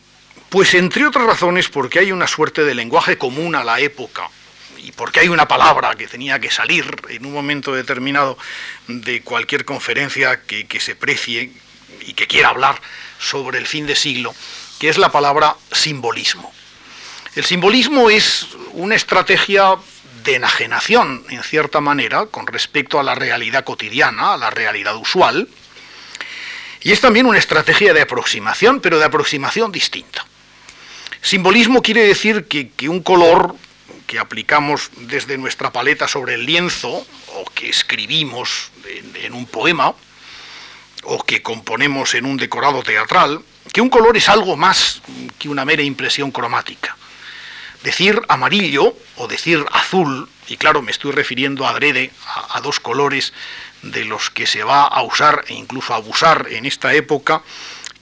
[0.51, 4.31] Pues entre otras razones porque hay una suerte de lenguaje común a la época
[4.79, 8.39] y porque hay una palabra que tenía que salir en un momento determinado
[8.87, 11.53] de cualquier conferencia que, se precie
[12.07, 12.81] y que quiera hablar
[13.19, 14.35] sobre el fin de siglo,
[14.79, 16.53] que es la palabra simbolismo.
[17.35, 19.77] El simbolismo es una estrategia
[20.25, 25.49] de enajenación, en cierta manera, con respecto a la realidad cotidiana, a la realidad usual,
[26.83, 30.25] y es también una estrategia de aproximación, pero de aproximación distinta.
[31.21, 33.57] Simbolismo quiere decir que, un color
[34.07, 38.71] que aplicamos desde nuestra paleta sobre el lienzo, o que escribimos
[39.23, 39.95] en, un poema,
[41.05, 45.03] o que componemos en un decorado teatral, que un color es algo más
[45.39, 46.97] que una mera impresión cromática.
[47.83, 53.33] Decir amarillo o decir azul, y claro, me estoy refiriendo adrede a, a dos colores
[53.83, 57.43] de los que se va a usar e incluso abusar en esta época,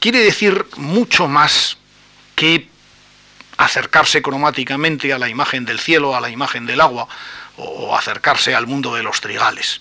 [0.00, 1.76] quiere decir mucho más
[2.34, 2.68] que
[3.56, 7.08] acercarse cromáticamente a la imagen del cielo, a la imagen del agua,
[7.56, 9.80] o acercarse al mundo de los trigales.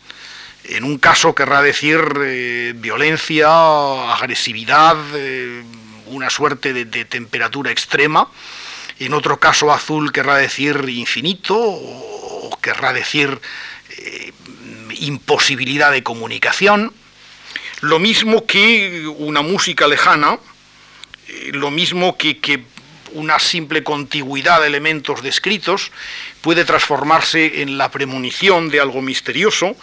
[0.63, 5.63] En un caso querrá decir eh, violencia, agresividad, eh,
[6.07, 8.29] una suerte de, temperatura extrema.
[8.99, 13.39] En otro caso azul querrá decir infinito o querrá decir
[13.97, 14.31] eh,
[14.99, 16.93] imposibilidad de comunicación.
[17.81, 20.39] Lo mismo que una música lejana,
[21.51, 22.63] lo mismo que,
[23.13, 25.91] una simple contigüidad de elementos descritos
[26.41, 29.75] puede transformarse en la premonición de algo misterioso,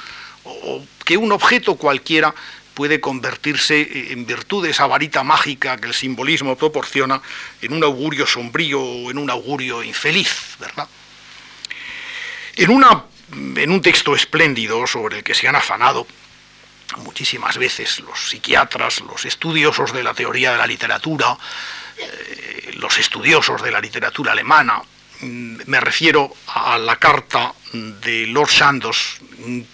[0.44, 2.34] o que un objeto cualquiera
[2.74, 7.20] puede convertirse en virtud de esa varita mágica que el simbolismo proporciona
[7.60, 10.88] en un augurio sombrío o en un augurio infeliz, ¿verdad?
[12.56, 16.06] En, una, en un texto espléndido sobre el que se han afanado
[16.98, 21.36] muchísimas veces los psiquiatras, los estudiosos de la teoría de la literatura,
[21.96, 24.82] eh, los estudiosos de la literatura alemana,
[25.22, 29.20] me refiero a la carta de Lord Sandos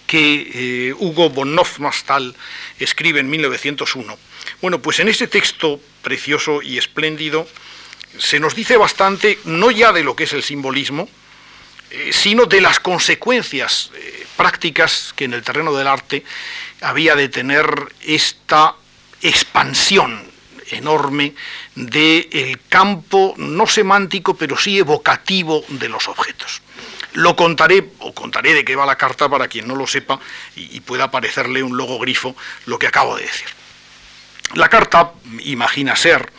[0.05, 2.35] que eh, Hugo von Hofmannsthal
[2.77, 4.17] escribe en 1901.
[4.61, 7.47] Bueno, pues en ese texto precioso y espléndido
[8.17, 11.09] se nos dice bastante, no ya de lo que es el simbolismo,
[12.11, 13.91] sino de las consecuencias
[14.37, 16.23] prácticas que en el terreno del arte
[16.81, 18.75] había de tener esta
[19.21, 20.29] expansión
[20.71, 21.33] enorme
[21.75, 26.61] del campo no semántico, pero sí evocativo de los objetos.
[27.13, 30.19] Lo contaré, o contaré de qué va la carta para quien no lo sepa
[30.55, 33.47] y, pueda parecerle un logo grifo lo que acabo de decir.
[34.53, 36.31] La carta imagina ser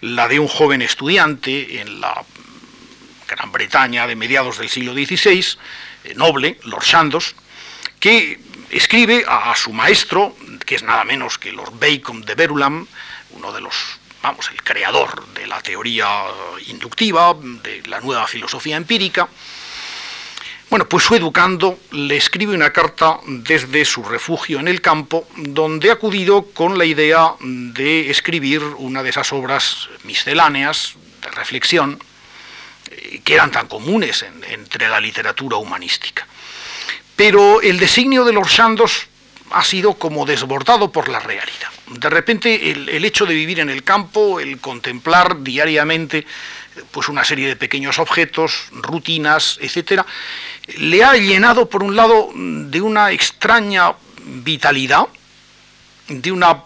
[0.00, 2.24] la de un joven estudiante en la
[3.28, 5.44] Gran Bretaña de mediados del siglo XVI,
[6.04, 7.34] eh, noble, Lord Chandos,
[8.00, 12.86] que escribe a, su maestro, que es nada menos que Lord Bacon de Verulam,
[13.30, 13.74] uno de los,
[14.22, 16.08] vamos, el creador de la teoría
[16.66, 19.28] inductiva, de la nueva filosofía empírica.
[20.70, 25.90] Bueno, pues su educando le escribe una carta desde su refugio en el campo, donde
[25.90, 31.98] ha acudido con la idea de escribir una de esas obras misceláneas de reflexión
[33.24, 36.26] que eran tan comunes entre la literatura humanística.
[37.16, 39.08] Pero el designio de los Sandos
[39.50, 41.68] ha sido como desbordado por la realidad.
[41.86, 46.26] De repente el, hecho de vivir en el campo, el contemplar diariamente
[46.90, 50.06] pues una serie de pequeños objetos, rutinas, etcétera,
[50.76, 55.08] le ha llenado por un lado de una extraña vitalidad,
[56.08, 56.62] de una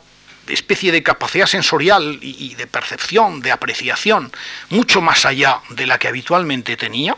[0.53, 4.33] especie de capacidad sensorial y de percepción, de apreciación,
[4.71, 7.17] mucho más allá de la que habitualmente tenía,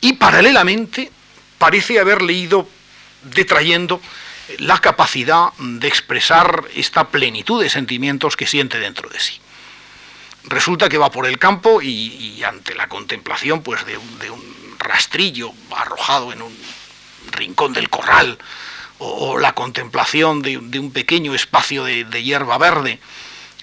[0.00, 1.10] y paralelamente
[1.58, 2.68] parece haber leído
[3.22, 4.00] detrayendo
[4.58, 9.40] la capacidad de expresar esta plenitud de sentimientos que siente dentro de sí.
[10.44, 16.32] Resulta que va por el campo y, ante la contemplación pues, de, un, rastrillo arrojado
[16.32, 16.56] en un
[17.32, 18.38] rincón del corral,
[18.98, 22.98] o, la contemplación de, un pequeño espacio de, hierba verde,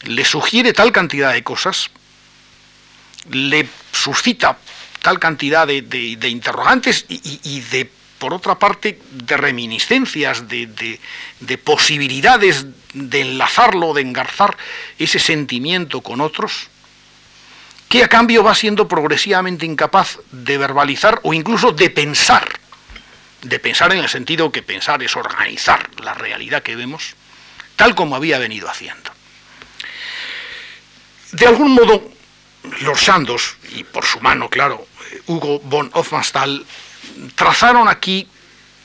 [0.03, 1.89] le sugiere tal cantidad de cosas,
[3.31, 4.57] le suscita
[5.01, 10.99] tal cantidad de, interrogantes y de por otra parte, de reminiscencias, de,
[11.63, 14.57] posibilidades de enlazarlo, de engarzar
[14.97, 16.67] ese sentimiento con otros,
[17.89, 22.47] que a cambio va siendo progresivamente incapaz de verbalizar o incluso de pensar,
[23.45, 27.15] de pensar en el sentido que pensar es organizar la realidad que vemos,
[27.75, 29.11] tal como había venido haciendo.
[31.31, 32.09] De algún modo,
[32.81, 34.87] los Sandos, y por su mano, claro,
[35.27, 36.65] Hugo von Hofmannsthal,
[37.35, 38.27] trazaron aquí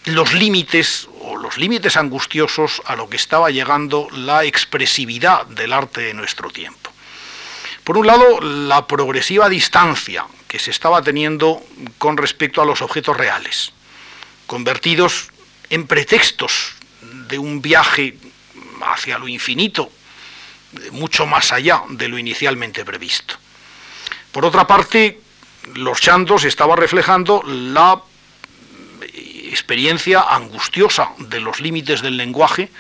[0.05, 6.03] los límites o los límites angustiosos a lo que estaba llegando la expresividad del arte
[6.03, 6.91] de nuestro tiempo.
[7.85, 11.63] Por un lado, la progresiva distancia que se estaba teniendo
[11.97, 13.73] con respecto a los objetos reales,
[14.51, 15.29] convertidos
[15.71, 16.73] en pretextos
[17.29, 18.17] de un viaje
[18.83, 19.93] hacia lo infinito,
[20.91, 23.37] mucho más allá de lo inicialmente previsto.
[24.33, 25.21] Por otra parte,
[25.75, 28.03] los chandos estaba reflejando la
[29.15, 32.71] experiencia angustiosa de los límites del lenguaje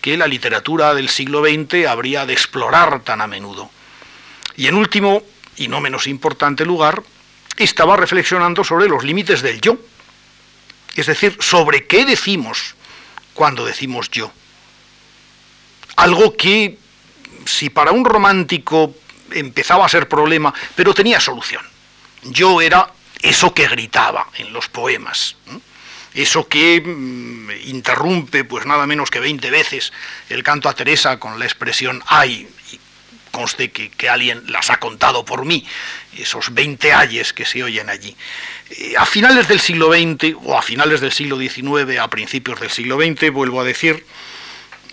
[0.00, 3.70] que la literatura del siglo XX habría de explorar tan a menudo.
[4.56, 5.22] Y en último,
[5.54, 7.04] y no menos importante lugar,
[7.58, 9.78] estaba reflexionando sobre los límites del yo,
[10.94, 12.74] es decir, sobre qué decimos
[13.34, 14.32] cuando decimos yo.
[15.96, 16.78] Algo que,
[17.44, 18.94] si para un romántico
[19.30, 21.62] empezaba a ser problema, pero tenía solución.
[22.22, 25.36] Yo era eso que gritaba en los poemas
[26.14, 29.92] eso que mm, interrumpe pues nada menos que 20 veces
[30.28, 32.48] el canto a Teresa con la expresión ay,
[33.32, 35.66] conste que, alguien las ha contado por mí,
[36.16, 38.14] esos 20 ayes que se oyen allí.
[38.70, 42.70] Eh, a finales del siglo XX o a finales del siglo XIX, a principios del
[42.70, 44.06] siglo XX, vuelvo a decir,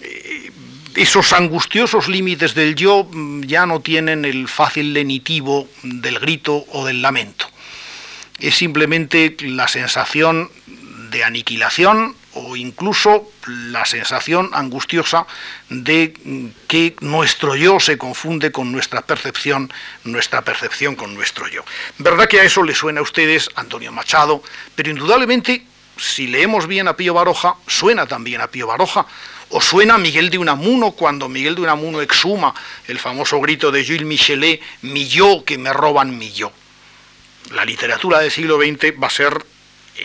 [0.01, 0.51] eh,
[0.95, 6.85] esos angustiosos límites del yo mm, ya no tienen el fácil lenitivo del grito o
[6.85, 7.47] del lamento.
[8.39, 10.49] Es simplemente la sensación
[11.11, 15.27] de aniquilación o incluso la sensación angustiosa
[15.69, 16.13] de
[16.67, 19.71] que nuestro yo se confunde con nuestra percepción,
[20.03, 21.63] nuestra percepción con nuestro yo.
[21.97, 24.41] ¿Verdad que a eso le suena a ustedes Antonio Machado?
[24.75, 25.65] Pero indudablemente,
[25.97, 29.05] si leemos bien a Pío Baroja, suena también a Pío Baroja.
[29.51, 32.53] O suena a Miguel de Unamuno cuando Miguel de Unamuno exhuma
[32.87, 36.51] el famoso grito de Gilles Michelet, mi yo que me roban mi yo.
[37.51, 39.43] La literatura del siglo XX va a ser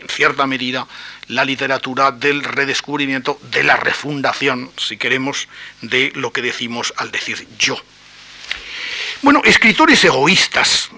[0.01, 0.87] en cierta medida,
[1.29, 5.49] la literatura del redescubrimiento, de la refundación, si queremos,
[5.81, 7.77] de lo que decimos al decir yo.
[9.23, 10.91] Bueno, escritores egoístas,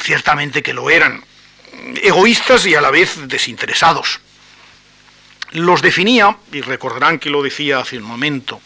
[0.00, 1.24] ciertamente que lo eran,
[2.02, 4.20] egoístas y a la vez desinteresados.
[5.52, 8.60] Los definía, y recordarán que lo decía hace un momento,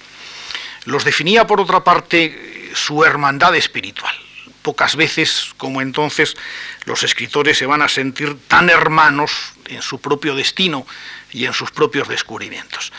[0.84, 4.14] los definía por otra parte su hermandad espiritual.
[4.62, 6.36] Pocas veces como entonces
[6.84, 10.86] los escritores se van a sentir tan hermanos en su propio destino
[11.32, 12.92] y en sus propios descubrimientos.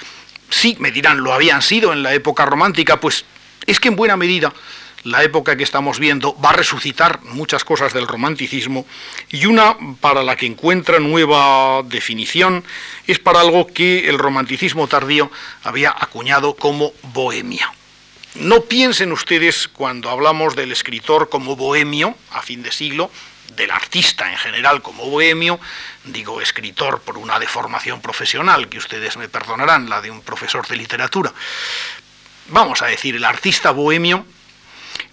[0.49, 3.25] Sí, me dirán, lo habían sido en la época romántica, pues
[3.65, 4.53] es que en buena medida
[5.03, 8.85] la época que estamos viendo va a resucitar muchas cosas del romanticismo
[9.29, 12.63] y una para la que encuentra nueva definición
[13.05, 15.29] es para algo que el romanticismo tardío
[15.63, 17.71] había acuñado como bohemia.
[18.35, 23.11] No piensen ustedes cuando hablamos del escritor como bohemio a fin de siglo,
[23.55, 25.59] del artista en general como bohemio,
[26.05, 30.75] digo escritor por una deformación profesional, que ustedes me perdonarán, la de un profesor de
[30.75, 31.33] literatura.
[32.47, 34.25] Vamos a decir, el artista bohemio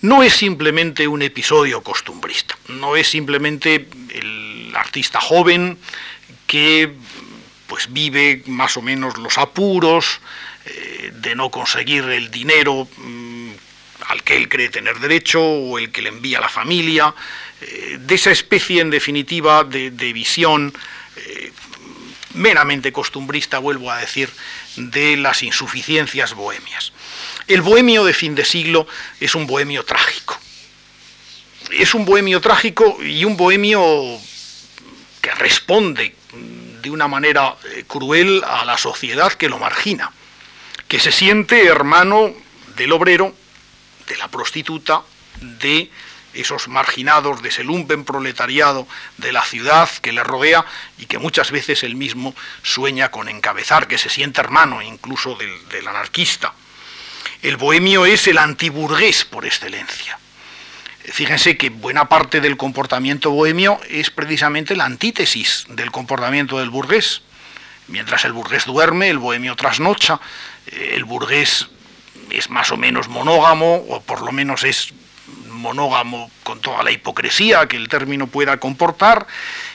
[0.03, 5.79] no es simplemente un episodio costumbrista, no es simplemente el artista joven
[6.47, 6.95] que
[7.67, 10.21] pues vive más o menos los apuros
[10.67, 13.20] eh, de no conseguir el dinero mm,
[14.11, 17.15] al que él cree tener derecho o el que le envía la familia,
[17.61, 20.75] eh, de esa especie, en definitiva, de, visión
[21.17, 21.53] eh,
[22.35, 24.29] meramente costumbrista, vuelvo a decir,
[24.77, 26.93] de las insuficiencias bohemias.
[27.47, 28.89] El bohemio de fin de siglo
[29.21, 30.39] es un bohemio trágico.
[31.71, 34.19] Es un bohemio trágico y un bohemio
[35.21, 36.17] que responde
[36.83, 40.11] de una manera eh, cruel a la sociedad que lo margina,
[40.89, 42.35] que se siente hermano
[42.77, 43.35] del obrero,
[44.11, 45.03] de la prostituta,
[45.41, 45.91] de
[46.35, 48.87] esos marginados de ese lumpen proletariado
[49.19, 50.65] de la ciudad que le rodea
[50.99, 55.89] y que muchas veces él mismo sueña con encabezar, que se siente hermano incluso del,
[55.89, 56.53] anarquista.
[57.43, 60.19] El bohemio es el antiburgués por excelencia.
[61.05, 67.23] Fíjense que buena parte del comportamiento bohemio es precisamente la antítesis del comportamiento del burgués.
[67.89, 70.21] Mientras el burgués duerme, el bohemio trasnocha,
[70.67, 71.69] el burgués
[72.31, 74.93] es más o menos monógamo, o por lo menos es
[75.49, 79.27] monógamo con toda la hipocresía que el término pueda comportar,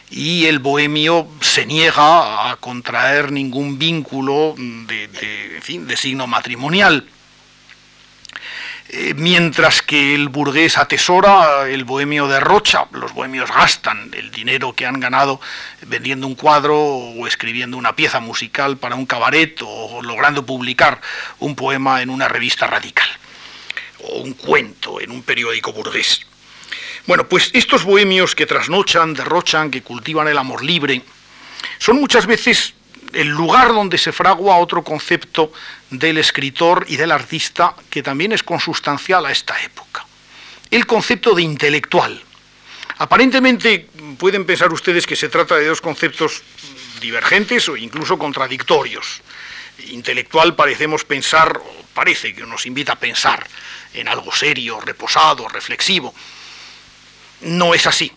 [0.10, 7.08] y el bohemio se niega a contraer ningún vínculo de, signo matrimonial.
[8.98, 14.86] Eh, mientras que el burgués atesora, el bohemio derrocha, los bohemios gastan el dinero que
[14.86, 15.42] han ganado
[15.82, 21.02] vendiendo un cuadro o escribiendo una pieza musical para un cabaret o logrando publicar
[21.40, 23.10] un poema en una revista radical
[24.00, 26.26] o un cuento en un periódico burgués.
[27.06, 31.02] Bueno, pues estos bohemios que trasnochan, derrochan, que cultivan el amor libre,
[31.80, 32.74] son muchas veces
[33.14, 35.52] el lugar donde se fragua otro concepto
[35.90, 40.06] del escritor y del artista que también es consustancial a esta época.
[40.72, 42.22] El concepto de intelectual.
[42.98, 46.44] Aparentemente pueden pensar ustedes que se trata de dos conceptos
[47.02, 49.22] divergentes o incluso contradictorios.
[49.90, 53.46] Intelectual parecemos pensar, o parece que nos invita a pensar
[53.94, 56.14] en algo serio, reposado, reflexivo.
[57.42, 58.12] No es así.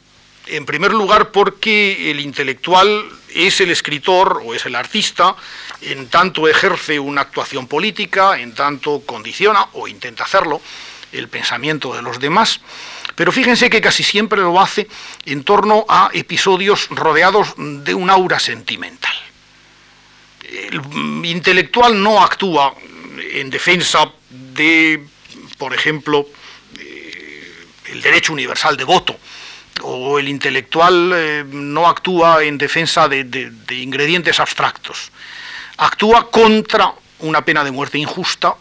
[0.46, 5.36] En primer lugar porque el intelectual es el escritor o es el artista,
[5.80, 10.60] en tanto ejerce una actuación política, en tanto condiciona o intenta hacerlo
[11.12, 12.60] el pensamiento de los demás,
[13.14, 14.88] pero fíjense que casi siempre lo hace
[15.24, 19.14] en torno a episodios rodeados de un aura sentimental.
[20.48, 20.80] El
[21.24, 22.74] intelectual no actúa
[23.32, 25.04] en defensa de,
[25.56, 26.26] por ejemplo,
[26.78, 29.18] eh, el derecho universal de voto,
[29.82, 35.10] o el intelectual eh, no actúa en defensa de, ingredientes abstractos,
[35.76, 38.54] actúa contra una pena de muerte injusta,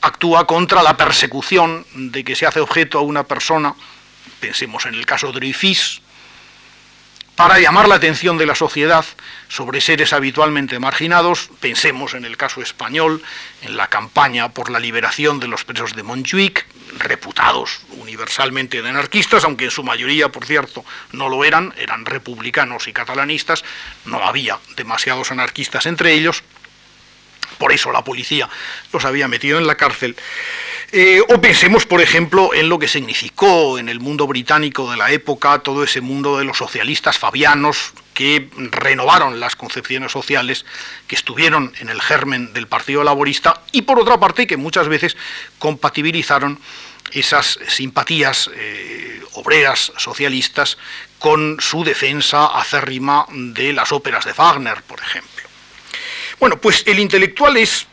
[0.00, 3.74] actúa contra la persecución de que se hace objeto a una persona,
[4.40, 6.01] pensemos en el caso de Dreyfus,
[7.36, 9.04] para llamar la atención de la sociedad
[9.48, 13.22] sobre seres habitualmente marginados, pensemos en el caso español,
[13.62, 16.66] en la campaña por la liberación de los presos de Montjuic,
[16.98, 22.86] reputados universalmente de anarquistas, aunque en su mayoría, por cierto, no lo eran, eran republicanos
[22.86, 23.64] y catalanistas,
[24.04, 26.42] no había demasiados anarquistas entre ellos,
[27.62, 28.48] por eso la policía
[28.92, 30.16] los había metido en la cárcel.
[30.90, 35.12] Eh, o pensemos, por ejemplo, en lo que significó en el mundo británico de la
[35.12, 40.66] época todo ese mundo de los socialistas fabianos que renovaron las concepciones sociales,
[41.06, 45.16] que estuvieron en el germen del Partido Laborista y, por otra parte, que muchas veces
[45.60, 46.58] compatibilizaron
[47.12, 50.78] esas simpatías eh, obreras socialistas
[51.20, 55.31] con su defensa acérrima de las óperas de Wagner, por ejemplo.
[56.42, 57.86] Bueno, pues el intelectual es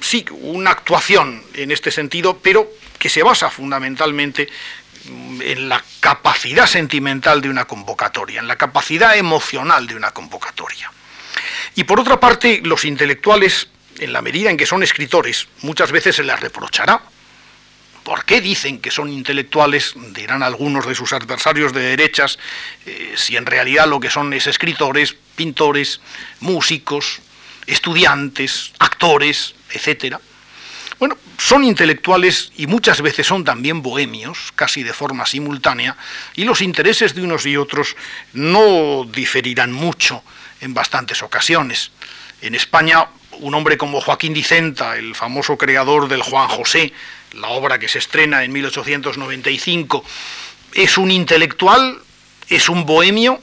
[0.00, 4.48] sí, una actuación en este sentido, pero que se basa fundamentalmente
[5.42, 10.90] en la capacidad sentimental de una convocatoria, en la capacidad emocional de una convocatoria.
[11.74, 13.68] Y por otra parte, los intelectuales,
[13.98, 17.02] en la medida en que son escritores, muchas veces se les reprochará.
[18.04, 19.92] ¿Por qué dicen que son intelectuales?
[20.14, 22.38] Dirán algunos de sus adversarios de derechas,
[22.86, 26.00] eh, si en realidad lo que son es escritores, pintores,
[26.40, 27.20] músicos,
[27.66, 30.20] estudiantes, actores, etcétera.
[30.98, 35.96] Bueno, son intelectuales y muchas veces son también bohemios, casi de forma simultánea,
[36.36, 37.96] y los intereses de unos y otros
[38.32, 40.22] no diferirán mucho
[40.60, 41.90] en bastantes ocasiones.
[42.40, 43.08] En España,
[43.40, 46.92] un hombre como Joaquín Dicenta, el famoso creador del Juan José,
[47.32, 50.04] la obra que se estrena en 1895,
[50.74, 51.98] es un intelectual,
[52.48, 53.40] es un bohemio,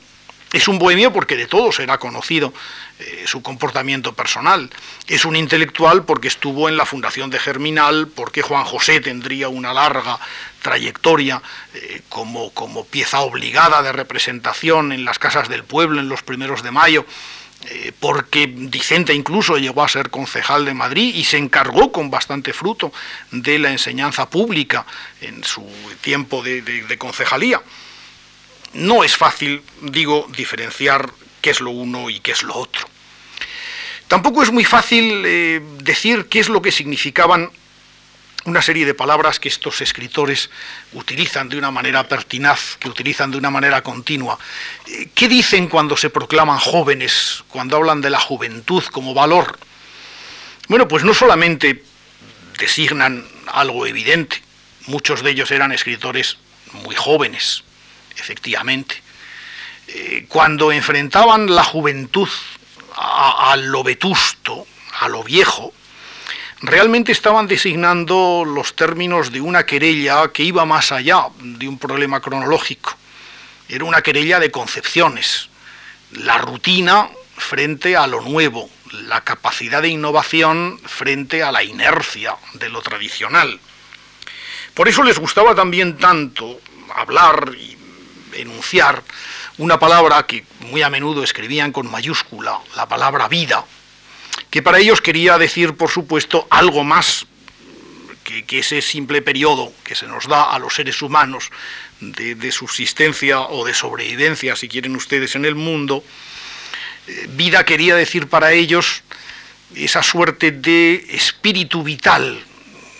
[0.53, 2.53] es un bohemio porque de todo será conocido
[2.99, 4.69] eh, su comportamiento personal.
[5.07, 9.73] Es un intelectual porque estuvo en la fundación de Germinal, porque Juan José tendría una
[9.73, 10.19] larga
[10.61, 11.41] trayectoria
[11.73, 16.63] eh, como, como, pieza obligada de representación en las casas del pueblo en los primeros
[16.63, 17.05] de mayo,
[17.69, 22.51] eh, porque Dicente incluso llegó a ser concejal de Madrid y se encargó con bastante
[22.51, 22.91] fruto
[23.31, 24.85] de la enseñanza pública
[25.21, 25.65] en su
[26.01, 27.61] tiempo de concejalía.
[28.73, 31.11] No es fácil, digo, diferenciar
[31.41, 32.87] qué es lo uno y qué es lo otro.
[34.07, 37.49] Tampoco es muy fácil eh, decir qué es lo que significaban
[38.45, 40.49] una serie de palabras que estos escritores
[40.93, 44.37] utilizan de una manera pertinaz, que utilizan de una manera continua.
[44.87, 49.57] Eh, ¿Qué dicen cuando se proclaman jóvenes, cuando hablan de la juventud como valor?
[50.67, 51.83] Bueno, pues no solamente
[52.57, 54.41] designan algo evidente,
[54.87, 56.37] muchos de ellos eran escritores
[56.83, 57.63] muy jóvenes,
[58.17, 59.01] efectivamente.
[59.87, 62.29] Eh, cuando enfrentaban la juventud
[62.95, 64.65] a, lo vetusto,
[64.99, 65.73] a lo viejo,
[66.61, 72.21] realmente estaban designando los términos de una querella que iba más allá de un problema
[72.21, 72.95] cronológico.
[73.67, 75.49] Era una querella de concepciones,
[76.11, 82.69] la rutina frente a lo nuevo, la capacidad de innovación frente a la inercia de
[82.69, 83.59] lo tradicional.
[84.73, 86.59] Por eso les gustaba también tanto
[86.95, 87.70] hablar y
[88.33, 89.03] enunciar
[89.57, 93.65] una palabra que muy a menudo escribían con mayúscula, la palabra vida,
[94.49, 97.25] que para ellos quería decir, por supuesto, algo más
[98.23, 101.49] que, ese simple periodo que se nos da a los seres humanos
[101.99, 106.03] de, subsistencia o de sobrevivencia, si quieren ustedes, en el mundo,
[107.07, 109.03] eh, vida quería decir para ellos
[109.75, 112.43] esa suerte de espíritu vital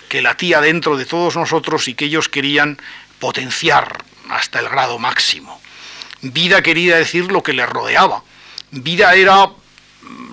[0.10, 2.78] que latía dentro de todos nosotros y que ellos querían
[3.20, 5.62] potenciar hasta el grado máximo.
[6.22, 8.24] Vida quería decir lo que les rodeaba.
[8.72, 9.50] Vida era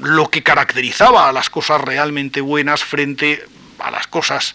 [0.00, 3.44] lo que caracterizaba a las cosas realmente buenas frente
[3.78, 4.54] a las cosas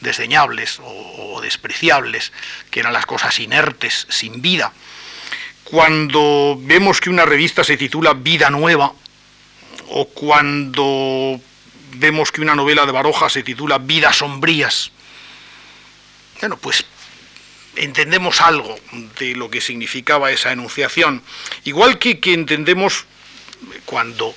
[0.00, 2.32] desdeñables o, despreciables,
[2.70, 4.72] que eran las cosas inertes, sin vida.
[5.64, 8.92] Cuando vemos que una revista se titula Vida Nueva,
[9.88, 11.40] o cuando
[11.94, 14.90] vemos que una novela de Baroja se titula Vidas Sombrías,
[16.40, 16.84] bueno, pues
[17.76, 18.78] entendemos algo
[19.18, 21.22] de lo que significaba esa enunciación.
[21.64, 23.06] Igual que, entendemos
[23.84, 24.34] cuando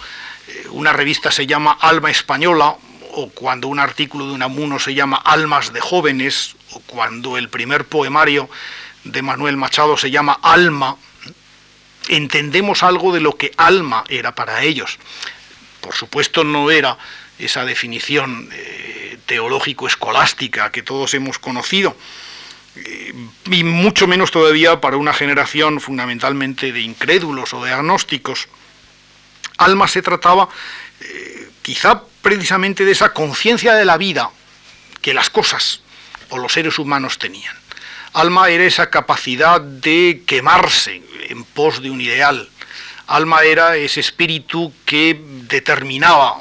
[0.47, 2.77] eh, una revista se llama Alma Española,
[3.19, 7.85] o cuando un artículo de Unamuno se llama Almas de jóvenes, o cuando el primer
[7.85, 8.49] poemario
[9.03, 10.97] de Manuel Machado se llama Alma,
[12.09, 14.99] entendemos algo de lo que alma era para ellos.
[15.81, 16.97] Por supuesto no era
[17.39, 21.95] esa definición eh, teológico-escolástica que todos hemos conocido,
[23.51, 28.47] y mucho menos todavía para una generación fundamentalmente de incrédulos o de agnósticos.
[29.57, 30.49] Alma se trataba
[31.01, 34.29] eh, quizá precisamente de esa conciencia de la vida
[35.01, 35.81] que las cosas
[36.29, 37.55] o los seres humanos tenían.
[38.13, 42.49] Alma era esa capacidad de quemarse en pos de un ideal.
[43.07, 46.35] Alma era ese espíritu que determinaba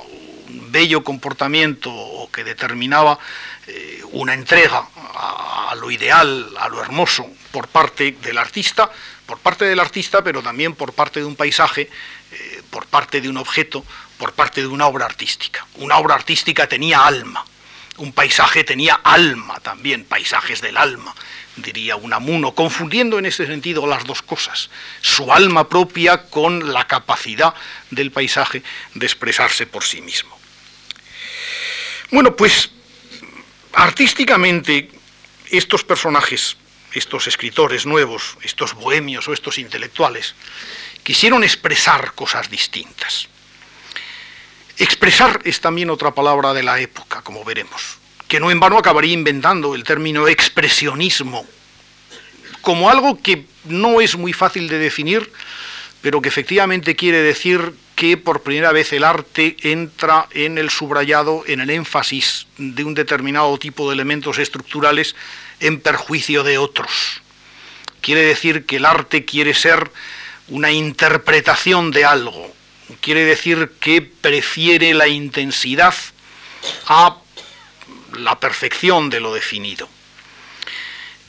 [0.49, 3.19] un bello comportamiento o que determinaba
[3.67, 8.91] eh, una entrega a, lo ideal, a lo hermoso, por parte del artista,
[9.25, 11.89] por parte del artista, pero también por parte de un paisaje,
[12.33, 13.85] eh, por parte de un objeto,
[14.19, 15.67] por parte de una obra artística.
[15.77, 17.45] Una obra artística tenía alma,
[17.97, 21.15] un paisaje tenía alma también, paisajes del alma,
[21.57, 27.55] diría Unamuno, confundiendo en ese sentido las dos cosas, su alma propia con la capacidad
[27.91, 28.63] del paisaje
[28.95, 30.39] de expresarse por sí mismo.
[32.11, 32.71] Bueno, pues
[33.73, 34.91] artísticamente
[35.51, 36.57] estos personajes,
[36.93, 40.35] estos escritores nuevos, estos bohemios o estos intelectuales,
[41.03, 43.29] quisieron expresar cosas distintas.
[44.79, 49.15] Expresar es también otra palabra de la época, como veremos, que no en vano acabaría
[49.15, 51.47] inventando el término expresionismo
[52.67, 55.31] como algo que no es muy fácil de definir,
[56.03, 61.45] pero que efectivamente quiere decir que por primera vez el arte entra en el subrayado,
[61.47, 65.17] en el énfasis de un determinado tipo de elementos estructurales
[65.61, 67.23] en perjuicio de otros.
[68.03, 69.91] Quiere decir que el arte quiere ser
[70.49, 72.55] una interpretación de algo,
[73.01, 75.95] quiere decir que prefiere la intensidad
[76.87, 77.17] a
[78.19, 79.89] la perfección de lo definido.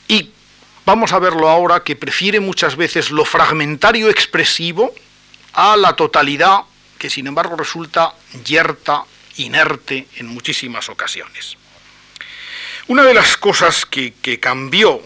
[0.09, 0.32] Y
[0.86, 4.93] vamos a verlo ahora que prefiere muchas veces lo fragmentario expresivo
[5.58, 6.62] a la totalidad
[6.99, 8.14] que sin embargo resulta
[8.45, 9.03] yerta,
[9.38, 11.58] inerte en muchísimas ocasiones.
[12.88, 15.01] Una de las cosas que, cambió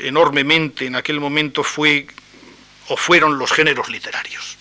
[0.00, 2.06] enormemente en aquel momento fue
[2.88, 4.56] o fueron los géneros literarios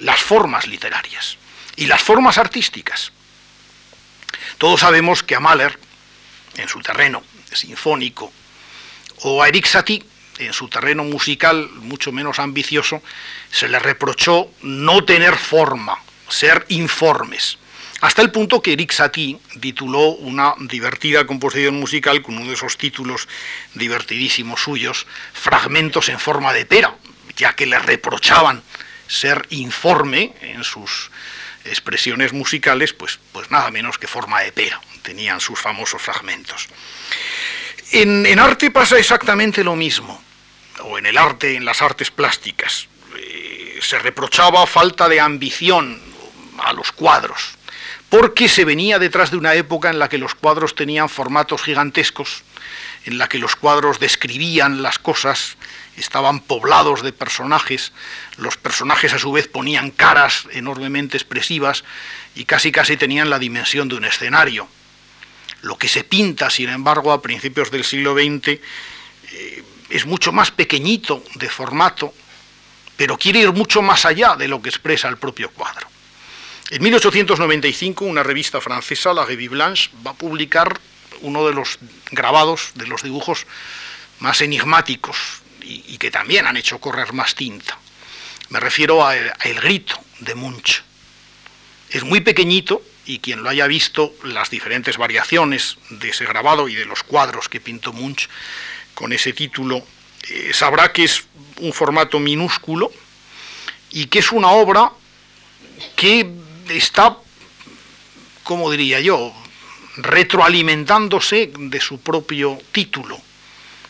[0.00, 1.36] las formas literarias
[1.76, 3.12] y las formas artísticas.
[4.58, 5.78] Todos sabemos que a Mahler,
[6.56, 7.22] en su terreno
[7.52, 8.32] sinfónico,
[9.22, 10.02] o a Eric Satie,
[10.40, 13.02] en su terreno musical mucho menos ambicioso,
[13.50, 17.58] se le reprochó no tener forma, ser informes.
[18.00, 22.78] Hasta el punto que Eric Satie tituló una divertida composición musical con uno de esos
[22.78, 23.28] títulos
[23.74, 26.94] divertidísimos suyos, Fragmentos en forma de pera,
[27.36, 28.62] ya que le reprochaban
[29.06, 31.10] ser informe en sus
[31.64, 36.68] expresiones musicales, pues, pues nada menos que forma de pera, tenían sus famosos fragmentos.
[37.92, 40.22] En, arte pasa exactamente lo mismo,
[40.84, 42.88] o en el arte, en las artes plásticas.
[43.16, 46.00] Eh, se reprochaba falta de ambición
[46.58, 47.56] a los cuadros,
[48.08, 52.42] porque se venía detrás de una época en la que los cuadros tenían formatos gigantescos,
[53.04, 55.56] en la que los cuadros describían las cosas
[55.96, 57.92] estaban poblados de personajes,
[58.36, 61.84] los personajes a su vez ponían caras enormemente expresivas
[62.34, 64.68] y casi casi tenían la dimensión de un escenario.
[65.62, 68.60] Lo que se pinta, sin embargo, a principios del siglo XX
[69.90, 72.14] es mucho más pequeñito de formato,
[72.96, 75.88] pero quiere ir mucho más allá de lo que expresa el propio cuadro.
[76.70, 80.78] En 1895, una revista francesa, la Revue Blanche, va a publicar
[81.22, 81.78] uno de los
[82.12, 83.46] grabados, de los dibujos
[84.20, 85.16] más enigmáticos
[85.62, 87.76] y, que también han hecho correr más tinta.
[88.50, 90.82] Me refiero a El, Grito de Munch.
[91.90, 96.74] Es muy pequeñito, y quien lo haya visto, las diferentes variaciones de ese grabado y
[96.74, 98.28] de los cuadros que pintó Munch
[99.00, 99.82] con ese título,
[100.28, 101.24] eh, sabrá que es
[101.60, 102.92] un formato minúsculo
[103.90, 104.92] y que es una obra
[105.96, 106.30] que
[106.68, 107.16] está,
[108.42, 109.32] como diría yo,
[109.96, 113.18] retroalimentándose de su propio título.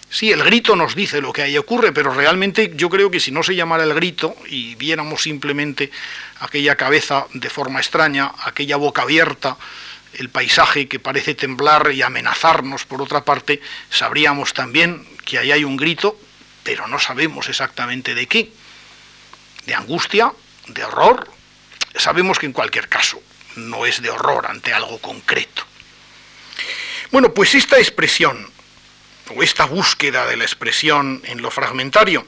[0.09, 3.33] Sí, el grito nos dice lo que ahí ocurre, pero realmente yo creo que si
[3.33, 5.91] no se llamara el grito y viéramos simplemente
[6.39, 9.57] aquella cabeza de forma extraña, aquella boca abierta,
[10.15, 15.65] el paisaje que parece temblar y amenazarnos por otra parte, sabríamos también que ahí hay
[15.65, 16.19] un grito,
[16.63, 18.53] pero no sabemos exactamente de qué.
[19.67, 20.33] De angustia,
[20.67, 21.31] de horror.
[21.95, 23.23] Sabemos que en cualquier caso
[23.57, 25.65] no es de horror ante algo concreto.
[27.11, 28.49] Bueno, pues esta expresión,
[29.35, 32.27] o esta búsqueda de la expresión en lo fragmentario,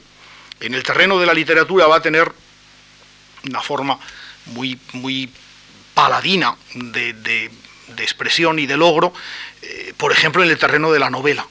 [0.60, 2.32] en el terreno de la literatura va a tener
[3.48, 3.98] una forma
[4.46, 5.30] muy, muy
[5.94, 7.50] paladina de,
[8.00, 9.12] expresión y de logro,
[9.62, 11.46] eh, por ejemplo, en el terreno de la novela.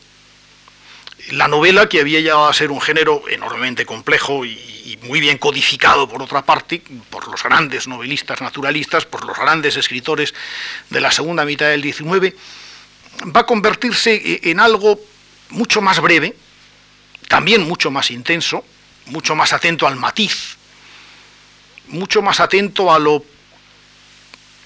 [1.32, 5.38] La novela, que había llegado a ser un género enormemente complejo y, y, muy bien
[5.38, 10.34] codificado, por otra parte, por los grandes novelistas naturalistas, por los grandes escritores
[10.90, 12.34] de la segunda mitad del XIX,
[13.36, 15.00] va a convertirse en algo
[15.50, 16.36] mucho más breve,
[17.28, 18.66] también mucho más intenso,
[19.06, 20.58] mucho más atento al matiz,
[21.88, 23.24] mucho más atento a lo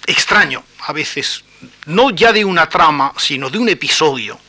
[0.05, 1.43] extraño, a veces,
[1.85, 4.39] no ya de una trama, sino de un episodio.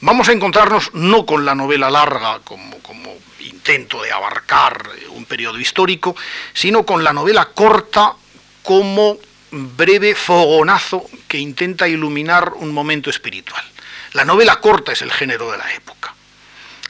[0.00, 5.58] Vamos a encontrarnos no con la novela larga como, como intento de abarcar un periodo
[5.58, 6.16] histórico,
[6.54, 8.14] sino con la novela corta
[8.62, 9.18] como
[9.50, 13.64] breve fogonazo que intenta iluminar un momento espiritual.
[14.12, 16.14] La novela corta es el género de la época.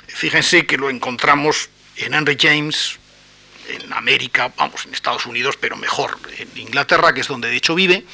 [0.07, 2.99] Fíjense que lo encontramos en Henry James,
[3.69, 7.75] en América, vamos, en Estados Unidos, pero mejor en Inglaterra, que es donde de hecho
[7.75, 8.05] vive.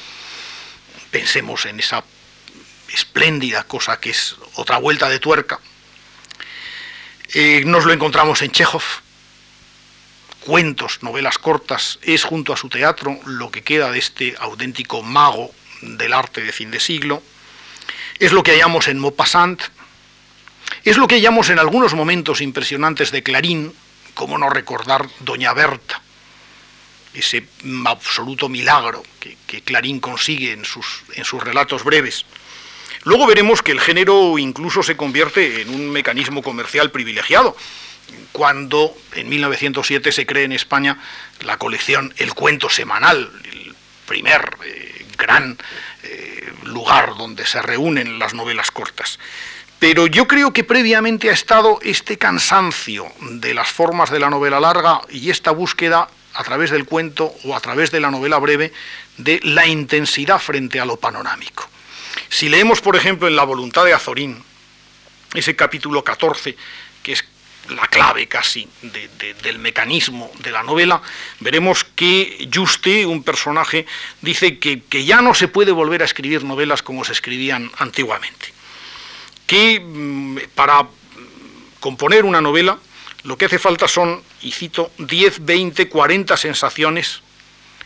[1.11, 2.03] Pensemos en esa
[2.93, 5.59] espléndida cosa que es otra vuelta de tuerca.
[7.33, 8.83] Eh, nos lo encontramos en Chekhov,
[10.41, 15.51] cuentos, novelas cortas, es junto a su teatro lo que queda de este auténtico mago
[15.81, 17.21] del arte de fin de siglo,
[18.19, 19.61] es lo que hallamos en Maupassant,
[20.85, 23.73] es lo que hallamos en algunos momentos impresionantes de Clarín,
[24.13, 26.01] como no recordar Doña Berta,
[27.17, 27.47] ese
[27.85, 32.25] absoluto milagro que, Clarín consigue en sus, en sus relatos breves.
[33.03, 37.55] Luego veremos que el género incluso se convierte en un mecanismo comercial privilegiado
[38.31, 40.97] cuando en 1907 se cree en España
[41.41, 45.57] la colección El Cuento Semanal, el primer eh, gran
[46.03, 49.19] eh, lugar donde se reúnen las novelas cortas.
[49.79, 54.59] Pero yo creo que previamente ha estado este cansancio de las formas de la novela
[54.59, 58.71] larga y esta búsqueda a través del cuento o a través de la novela breve
[59.17, 61.67] de la intensidad frente a lo panorámico.
[62.29, 64.43] Si leemos, por ejemplo, en La voluntad de Azorín,
[65.33, 66.55] ese capítulo 14,
[67.01, 67.25] que es
[67.69, 68.69] la clave casi
[69.41, 71.01] del mecanismo de la novela,
[71.39, 73.87] veremos que Juste, un personaje,
[74.21, 78.53] dice que, ya no se puede volver a escribir novelas como se escribían antiguamente.
[79.47, 80.87] Que mm, para
[81.79, 82.77] componer una novela
[83.23, 87.21] lo que hace falta son, y cito, 10, 20, 40 sensaciones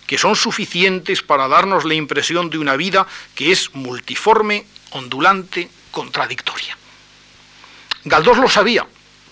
[0.06, 6.78] que son suficientes para darnos la impresión de una vida que es multiforme, ondulante, contradictoria.
[8.04, 8.86] Galdós lo sabía,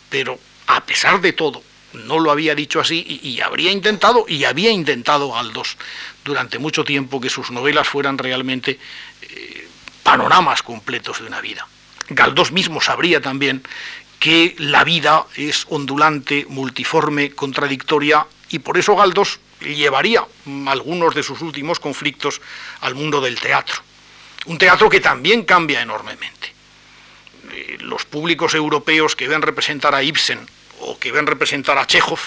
[0.10, 4.72] pero a pesar de todo, no lo había dicho así y, habría intentado, y había
[4.72, 5.78] intentado Galdós
[6.24, 8.80] durante mucho tiempo que sus novelas fueran realmente
[9.24, 9.68] eh,
[10.04, 11.68] panoramas completos de una vida.
[12.10, 13.64] Galdós mismo sabría también
[14.20, 20.26] que la vida es ondulante, multiforme, contradictoria, y por eso Galdós llevaría
[20.68, 22.42] algunos de sus últimos conflictos
[22.82, 23.82] al mundo del teatro.
[24.46, 26.54] Un teatro que también cambia enormemente.
[27.52, 30.40] Eh, los públicos europeos que ven representar a Ibsen
[30.82, 32.20] o que ven representar a Chekhov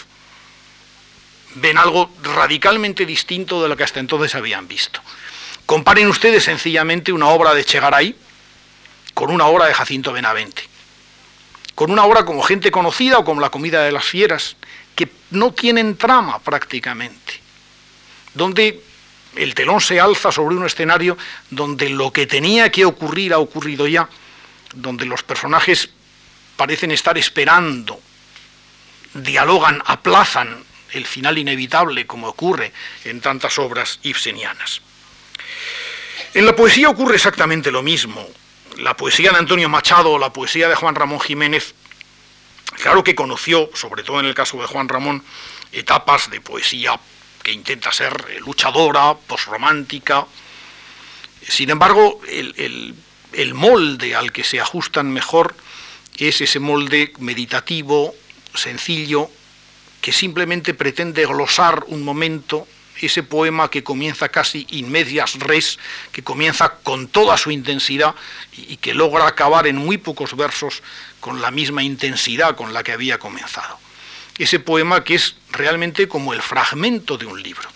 [1.55, 5.01] ven algo radicalmente distinto de lo que hasta entonces habían visto.
[5.67, 8.17] Comparen ustedes sencillamente una obra de Chegaray
[9.15, 10.63] con una obra de Jacinto Benavente,
[11.75, 14.57] con una obra como Gente conocida o como La comida de las fieras,
[14.95, 17.41] que no tienen trama prácticamente,
[18.35, 18.83] donde
[19.37, 21.17] el telón se alza sobre un escenario
[21.51, 24.09] donde lo que tenía que ocurrir ha ocurrido ya
[24.75, 25.91] donde los personajes
[26.57, 28.01] parecen estar esperando,
[29.15, 32.73] dialogan, aplazan el final inevitable, como ocurre
[33.05, 34.83] en tantas obras ibsenianas.
[36.35, 38.27] En la poesía ocurre exactamente lo mismo.
[38.79, 41.75] La poesía de Antonio Machado la poesía de Juan Ramón Jiménez,
[42.75, 45.23] claro que conoció, sobre todo en el caso de Juan Ramón,
[45.73, 46.99] etapas de poesía
[47.43, 50.27] que intenta ser luchadora, posromántica,
[51.47, 52.95] Sin embargo, el,
[53.33, 55.55] el molde al que se ajustan mejor
[56.17, 58.15] es ese molde meditativo,
[58.55, 59.29] sencillo,
[60.01, 62.67] que simplemente pretende glosar un momento
[63.01, 65.79] ese poema que comienza casi in medias res,
[66.13, 68.15] que comienza con toda su intensidad
[68.53, 70.83] y que logra acabar en muy pocos versos
[71.21, 73.79] con la misma intensidad con la que había comenzado.
[74.39, 77.69] Ese poema que es realmente como el fragmento de un libro.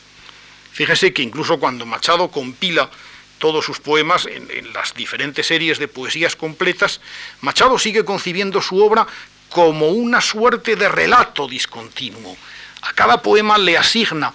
[0.73, 2.91] Fíjese que incluso cuando Machado compila
[3.39, 7.01] todos sus poemas en, en, las diferentes series de poesías completas,
[7.41, 9.07] Machado sigue concibiendo su obra
[9.49, 12.37] como una suerte de relato discontinuo.
[12.83, 14.33] A cada poema le asigna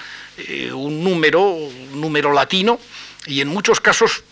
[0.47, 2.79] eh, un número, un número latino,
[3.25, 4.23] y en muchos casos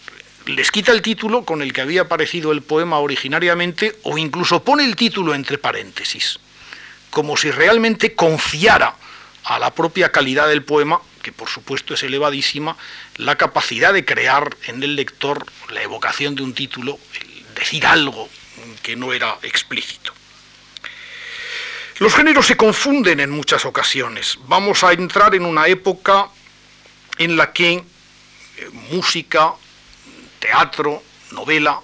[0.45, 4.83] les quita el título con el que había aparecido el poema originariamente, o incluso pone
[4.83, 6.39] el título entre paréntesis,
[7.09, 8.95] como si realmente confiara
[9.43, 12.77] a la propia calidad del poema, que por supuesto es elevadísima,
[13.17, 16.99] la capacidad de crear en el lector la evocación de un título,
[17.55, 18.29] decir algo
[18.81, 20.13] que no era explícito.
[21.99, 24.39] Los géneros se confunden en muchas ocasiones.
[24.47, 26.29] Vamos a entrar en una época
[27.17, 27.83] en la que eh,
[28.89, 29.51] música,
[30.39, 31.81] teatro, novela,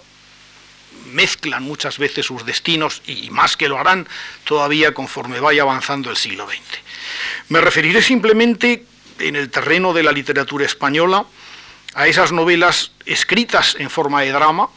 [1.11, 4.07] mezclan muchas veces sus destinos y más que lo harán
[4.45, 6.61] todavía conforme vaya avanzando el siglo XX.
[7.49, 8.85] Me referiré simplemente
[9.19, 11.25] en el terreno de la literatura española
[11.93, 14.69] a esas novelas escritas en forma de drama,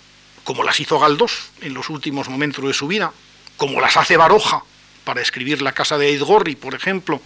[0.42, 3.12] como las hizo Galdós en los últimos momentos de su vida,
[3.56, 4.64] como las hace Baroja
[5.08, 7.22] para escribir La casa de Eidgorri, por ejemplo,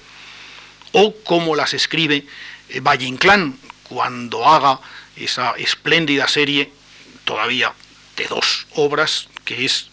[0.92, 2.24] o como las escribe
[2.68, 3.58] eh, Valle Inclán
[3.88, 4.78] cuando haga
[5.16, 6.70] esa espléndida serie
[7.24, 7.74] todavía
[8.16, 9.90] de dos obras, que es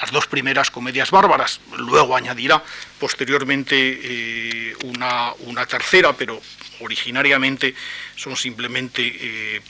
[0.00, 1.58] las dos primeras comedias bárbaras.
[1.78, 2.62] Luego añadirá
[3.00, 6.40] posteriormente eh, una, tercera, pero
[6.78, 7.74] originariamente
[8.14, 9.62] son simplemente, eh,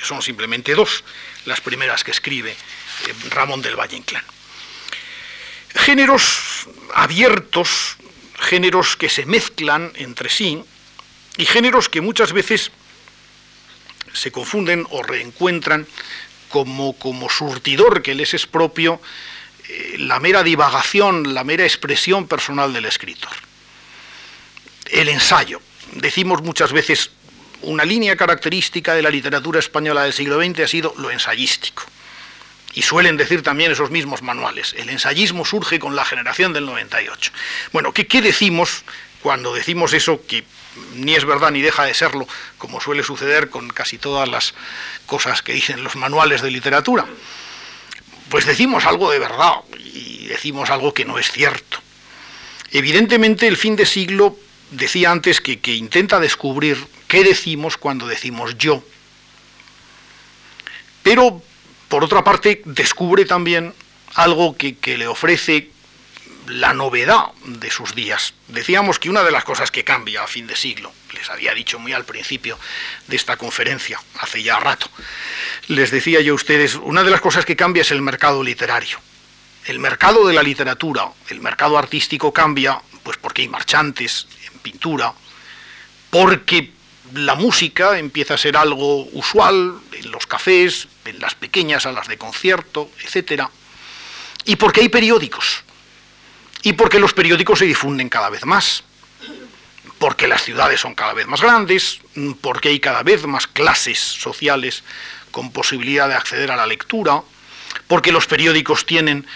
[0.00, 1.04] son simplemente dos,
[1.44, 2.56] las primeras que escribe
[3.32, 4.24] Ramón del Valle Inclán
[5.74, 7.96] géneros abiertos,
[8.38, 10.62] géneros que se mezclan entre sí
[11.36, 12.70] y géneros que muchas veces
[14.12, 15.86] se confunden o reencuentran
[16.48, 19.00] como, como surtidor que les es propio
[19.68, 23.32] eh, la mera divagación, la mera expresión personal del escritor.
[24.90, 25.60] El ensayo.
[25.92, 27.10] Decimos muchas veces,
[27.62, 31.84] una línea característica de la literatura española del siglo XX ha sido lo ensayístico.
[32.74, 34.74] Y suelen decir también esos mismos manuales.
[34.76, 37.32] El ensayismo surge con la generación del 98.
[37.72, 38.84] Bueno, ¿qué, qué decimos
[39.22, 40.44] cuando decimos eso que
[40.94, 44.54] ni es verdad ni deja de serlo, como suele suceder con casi todas las
[45.06, 47.06] cosas que dicen los manuales de literatura?
[48.28, 51.80] Pues decimos algo de verdad y decimos algo que no es cierto.
[52.70, 54.36] Evidentemente el fin de siglo
[54.70, 58.84] decía antes que, que intenta descubrir qué decimos cuando decimos yo.
[61.02, 61.42] Pero
[61.88, 63.74] por otra parte, descubre también
[64.14, 65.70] algo que, le ofrece
[66.46, 68.34] la novedad de sus días.
[68.48, 71.78] Decíamos que una de las cosas que cambia a fin de siglo, les había dicho
[71.78, 72.58] muy al principio
[73.06, 74.88] de esta conferencia, hace ya rato,
[75.68, 78.98] les decía yo a ustedes, una de las cosas que cambia es el mercado literario.
[79.66, 85.12] El mercado de la literatura, el mercado artístico cambia, pues porque hay marchantes en pintura,
[86.10, 86.72] porque
[87.14, 92.90] la música empieza a ser algo usual en los cafés, las pequeñas salas de concierto,
[93.02, 93.44] etc.
[94.44, 95.62] Y porque hay periódicos.
[96.62, 98.84] Y porque los periódicos se difunden cada vez más.
[99.98, 102.00] Porque las ciudades son cada vez más grandes,
[102.40, 104.84] porque hay cada vez más clases sociales
[105.30, 107.22] con posibilidad de acceder a la lectura,
[107.86, 109.26] porque los periódicos tienen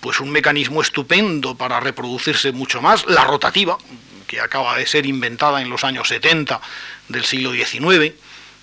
[0.00, 3.78] pues un mecanismo estupendo para reproducirse mucho más, la rotativa,
[4.26, 6.60] que acaba de ser inventada en los años 70
[7.08, 8.14] del siglo XIX,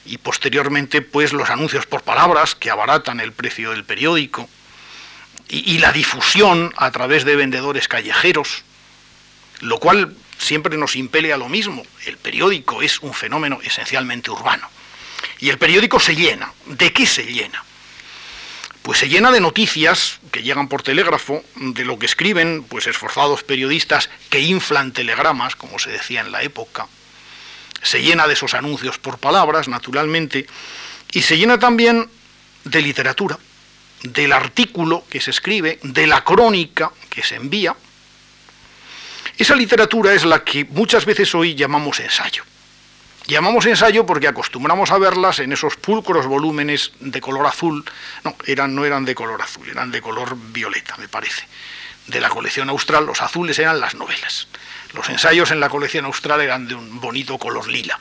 [0.06, 4.50] y posteriormente pues los anuncios por palabras que abaratan el precio del periódico,
[5.48, 8.64] y, y la difusión a través de vendedores callejeros,
[9.60, 11.84] lo cual siempre nos impele a lo mismo.
[12.06, 14.68] El periódico es un fenómeno esencialmente urbano.
[15.40, 16.52] Y el periódico se llena.
[16.66, 17.64] ¿De qué se llena?
[18.82, 23.44] pues se llena de noticias que llegan por telégrafo, de lo que escriben pues esforzados
[23.44, 26.88] periodistas que inflan telegramas, como se decía en la época.
[27.82, 30.46] Se llena de esos anuncios por palabras, naturalmente,
[31.12, 32.10] y se llena también
[32.64, 33.38] de literatura,
[34.04, 37.76] del artículo que se escribe, de la crónica que se envía.
[39.38, 42.44] Esa literatura es la que muchas veces hoy llamamos ensayo.
[43.28, 47.86] Llamamos ensayo porque acostumbramos a verlas en esos pulcros volúmenes de color azul,
[48.24, 51.44] no, eran, no eran de color azul, eran de color violeta, me parece,
[52.08, 54.48] de la colección austral, los azules eran las novelas,
[54.94, 58.00] los ensayos en la colección austral eran de un bonito color lila.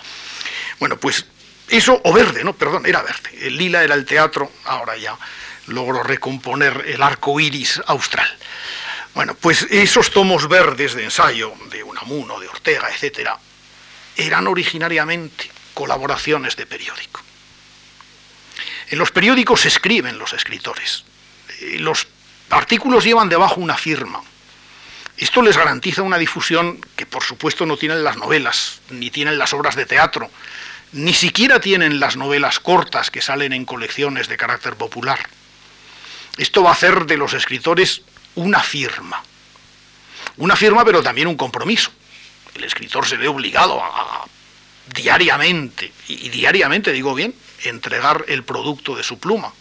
[0.78, 1.26] Bueno, pues
[1.68, 3.30] Eso, o verde, no, perdón, era verde.
[3.46, 5.16] El lila era el teatro, ahora ya
[5.68, 8.28] logro recomponer el arco iris austral.
[9.14, 13.38] Bueno, pues esos tomos verdes de ensayo de Unamuno, de Ortega, etcétera,
[14.16, 17.20] eran originariamente colaboraciones de periódico.
[18.88, 21.04] En los periódicos se escriben los escritores.
[21.78, 22.08] Los
[22.50, 24.20] artículos llevan debajo una firma.
[25.20, 29.52] Esto les garantiza una difusión que por supuesto no tienen las novelas, ni tienen las
[29.52, 30.30] obras de teatro,
[30.92, 35.18] ni siquiera tienen las novelas cortas que salen en colecciones de carácter popular.
[36.38, 38.00] Esto va a hacer de los escritores
[38.34, 39.22] una firma.
[40.38, 41.90] Una firma pero también un compromiso.
[42.54, 44.24] El escritor se ve obligado a,
[44.94, 49.52] diariamente, y diariamente digo bien, entregar el producto de su pluma.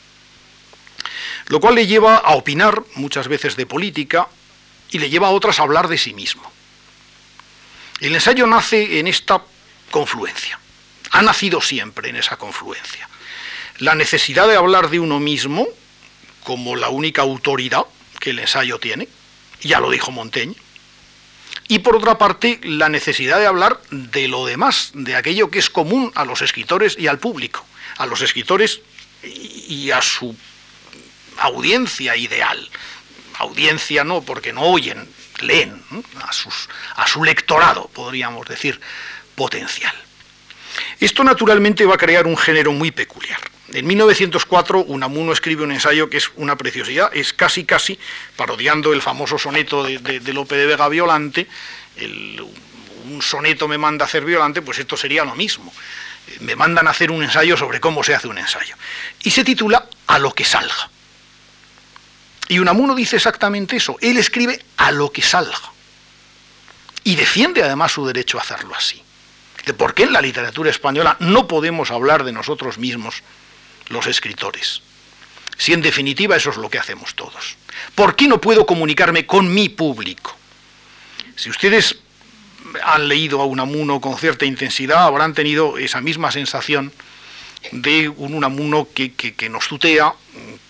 [1.47, 4.29] Lo cual le lleva a opinar muchas veces de política
[4.91, 6.51] y le lleva a otras a hablar de sí mismo.
[7.99, 9.41] El ensayo nace en esta
[9.91, 10.59] confluencia.
[11.11, 13.09] Ha nacido siempre en esa confluencia.
[13.79, 15.67] La necesidad de hablar de uno mismo
[16.43, 17.85] como la única autoridad
[18.19, 19.07] que el ensayo tiene,
[19.61, 20.55] ya lo dijo Montaigne,
[21.67, 25.69] y por otra parte la necesidad de hablar de lo demás, de aquello que es
[25.69, 27.65] común a los escritores y al público,
[27.97, 28.81] a los escritores
[29.23, 30.35] y a su
[31.37, 32.69] audiencia ideal.
[33.39, 35.07] Audiencia no, porque no oyen,
[35.41, 35.81] leen,
[36.21, 38.79] a, sus, a su lectorado, podríamos decir,
[39.35, 39.95] potencial.
[40.99, 43.39] Esto naturalmente va a crear un género muy peculiar.
[43.73, 47.99] En 1904 Unamuno escribe un ensayo que es una preciosidad, es casi casi
[48.35, 51.47] parodiando el famoso soneto de, de, Lope de Vega Violante,
[53.05, 55.73] un soneto me manda a hacer Violante, pues esto sería lo mismo.
[56.41, 58.75] Me mandan a hacer un ensayo sobre cómo se hace un ensayo.
[59.23, 60.89] Y se titula A lo que salga.
[62.49, 65.71] Y Unamuno dice exactamente eso, él escribe a lo que salga.
[67.03, 69.01] Y defiende además su derecho a hacerlo así.
[69.77, 73.21] Por qué en la literatura española no podemos hablar de nosotros mismos
[73.89, 74.81] los escritores.
[75.57, 77.55] Si en definitiva eso es lo que hacemos todos.
[77.93, 80.35] ¿Por qué no puedo comunicarme con mi público?
[81.35, 81.97] Si ustedes
[82.83, 86.91] han leído a Unamuno con cierta intensidad, habrán tenido esa misma sensación
[87.71, 90.13] de un Unamuno que, que nos tutea,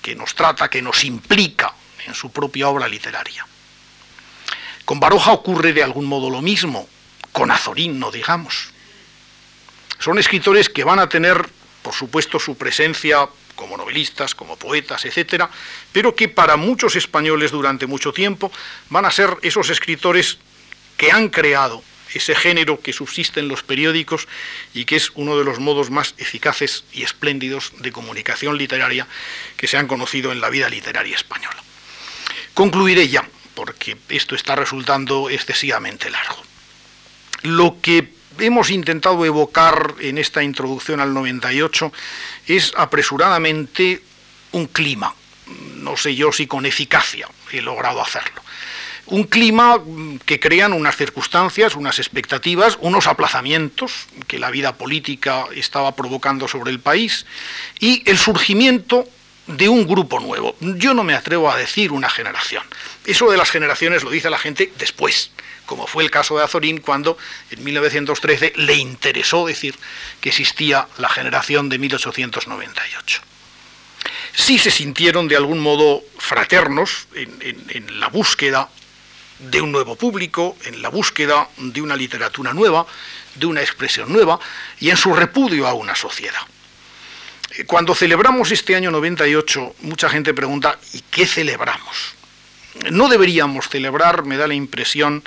[0.02, 1.74] que nos trata, que nos implica
[2.06, 3.46] en su propia obra literaria.
[4.86, 6.88] Con Baroja ocurre de algún modo lo mismo,
[7.32, 8.72] con Azorín no digamos.
[10.00, 11.50] Son escritores que van a tener
[11.82, 15.50] por supuesto, su presencia como novelistas, como poetas, etcétera,
[15.92, 18.52] pero que para muchos españoles durante mucho tiempo
[18.90, 20.38] van a ser esos escritores
[20.98, 21.84] que han creado
[22.14, 24.28] ese género que subsiste en los periódicos
[24.74, 29.08] y que es uno de los modos más eficaces y espléndidos de comunicación literaria
[29.58, 31.64] que se han conocido en la vida literaria española.
[32.54, 36.44] Concluiré ya, porque esto está resultando excesivamente largo.
[37.44, 41.92] Lo que hemos intentado evocar en esta introducción al 98
[42.48, 44.02] es apresuradamente
[44.52, 45.14] un clima.
[45.76, 48.42] No sé yo si con eficacia he logrado hacerlo.
[49.10, 49.80] Un clima
[50.26, 56.72] que crean unas circunstancias, unas expectativas, unos aplazamientos que la vida política estaba provocando sobre
[56.72, 57.26] el país
[57.80, 59.08] y el surgimiento
[59.48, 60.56] de un grupo nuevo.
[60.60, 62.64] Yo no me atrevo a decir una generación.
[63.06, 65.32] Eso de las generaciones lo dice la gente después
[65.70, 67.16] como fue el caso de Azorín cuando
[67.52, 69.76] en 1913 le interesó decir
[70.20, 73.22] que existía la generación de 1898.
[74.34, 78.68] Sí se sintieron de algún modo fraternos en, la búsqueda
[79.40, 82.86] de un nuevo público, en la búsqueda de una literatura nueva,
[83.36, 84.40] de una expresión nueva
[84.80, 86.42] y en su repudio a una sociedad.
[87.66, 92.14] Cuando celebramos este año 98, mucha gente pregunta, ¿y qué celebramos?
[92.92, 95.24] No deberíamos celebrar, me da la impresión,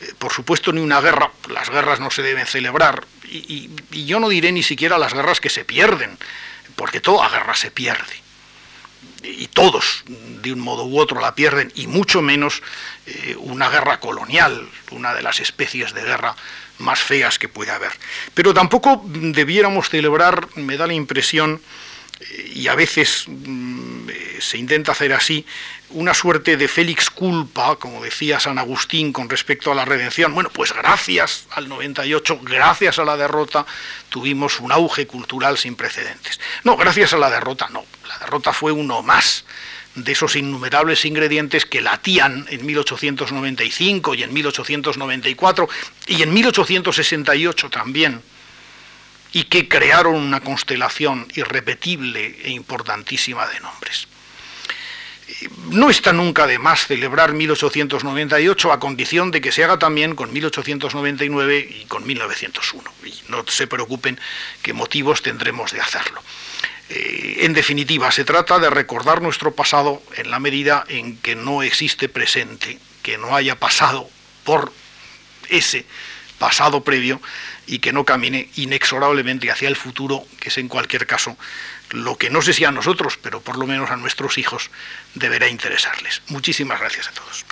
[0.00, 3.70] eh, por supuesto, ni una guerra, las guerras no se deben celebrar, y,
[4.04, 6.18] yo no diré ni siquiera las guerras que se pierden,
[6.74, 8.14] porque toda guerra se pierde,
[9.22, 12.62] y todos de un modo u otro la pierden, y mucho menos
[13.10, 16.36] eh, una guerra colonial, una de las especies de guerra
[16.78, 17.92] más feas que puede haber.
[18.34, 21.60] Pero tampoco debiéramos celebrar, me da la impresión,
[22.20, 24.08] eh, y a veces mm,
[24.38, 25.44] se intenta hacer así,
[25.90, 30.32] una suerte de félix culpa, como decía San Agustín con respecto a la redención.
[30.34, 33.66] Bueno, pues gracias al 98, gracias a la derrota,
[34.08, 36.40] tuvimos un auge cultural sin precedentes.
[36.64, 37.84] No, gracias a la derrota no.
[38.08, 39.44] La derrota fue uno más
[39.94, 45.68] de esos innumerables ingredientes que latían en 1895 y en 1894
[46.06, 48.22] y en 1868 también,
[49.32, 54.08] y que crearon una constelación irrepetible e importantísima de nombres.
[55.70, 60.32] no está nunca de más celebrar 1898 a condición de que se haga también con
[60.32, 62.92] 1899 y con 1901.
[63.04, 64.18] Y no se preocupen
[64.60, 66.20] que motivos tendremos de hacerlo.
[66.90, 71.62] Eh, en definitiva, se trata de recordar nuestro pasado en la medida en que no
[71.62, 74.10] existe presente, que no haya pasado
[74.44, 74.72] por
[75.48, 75.86] ese
[76.38, 77.20] pasado previo
[77.66, 81.36] y que no camine inexorablemente hacia el futuro, que es en cualquier caso
[81.90, 84.70] lo que no sé si a nosotros, pero por lo menos a nuestros hijos
[85.14, 86.22] deberá interesarles.
[86.28, 87.44] Muchísimas gracias a todos.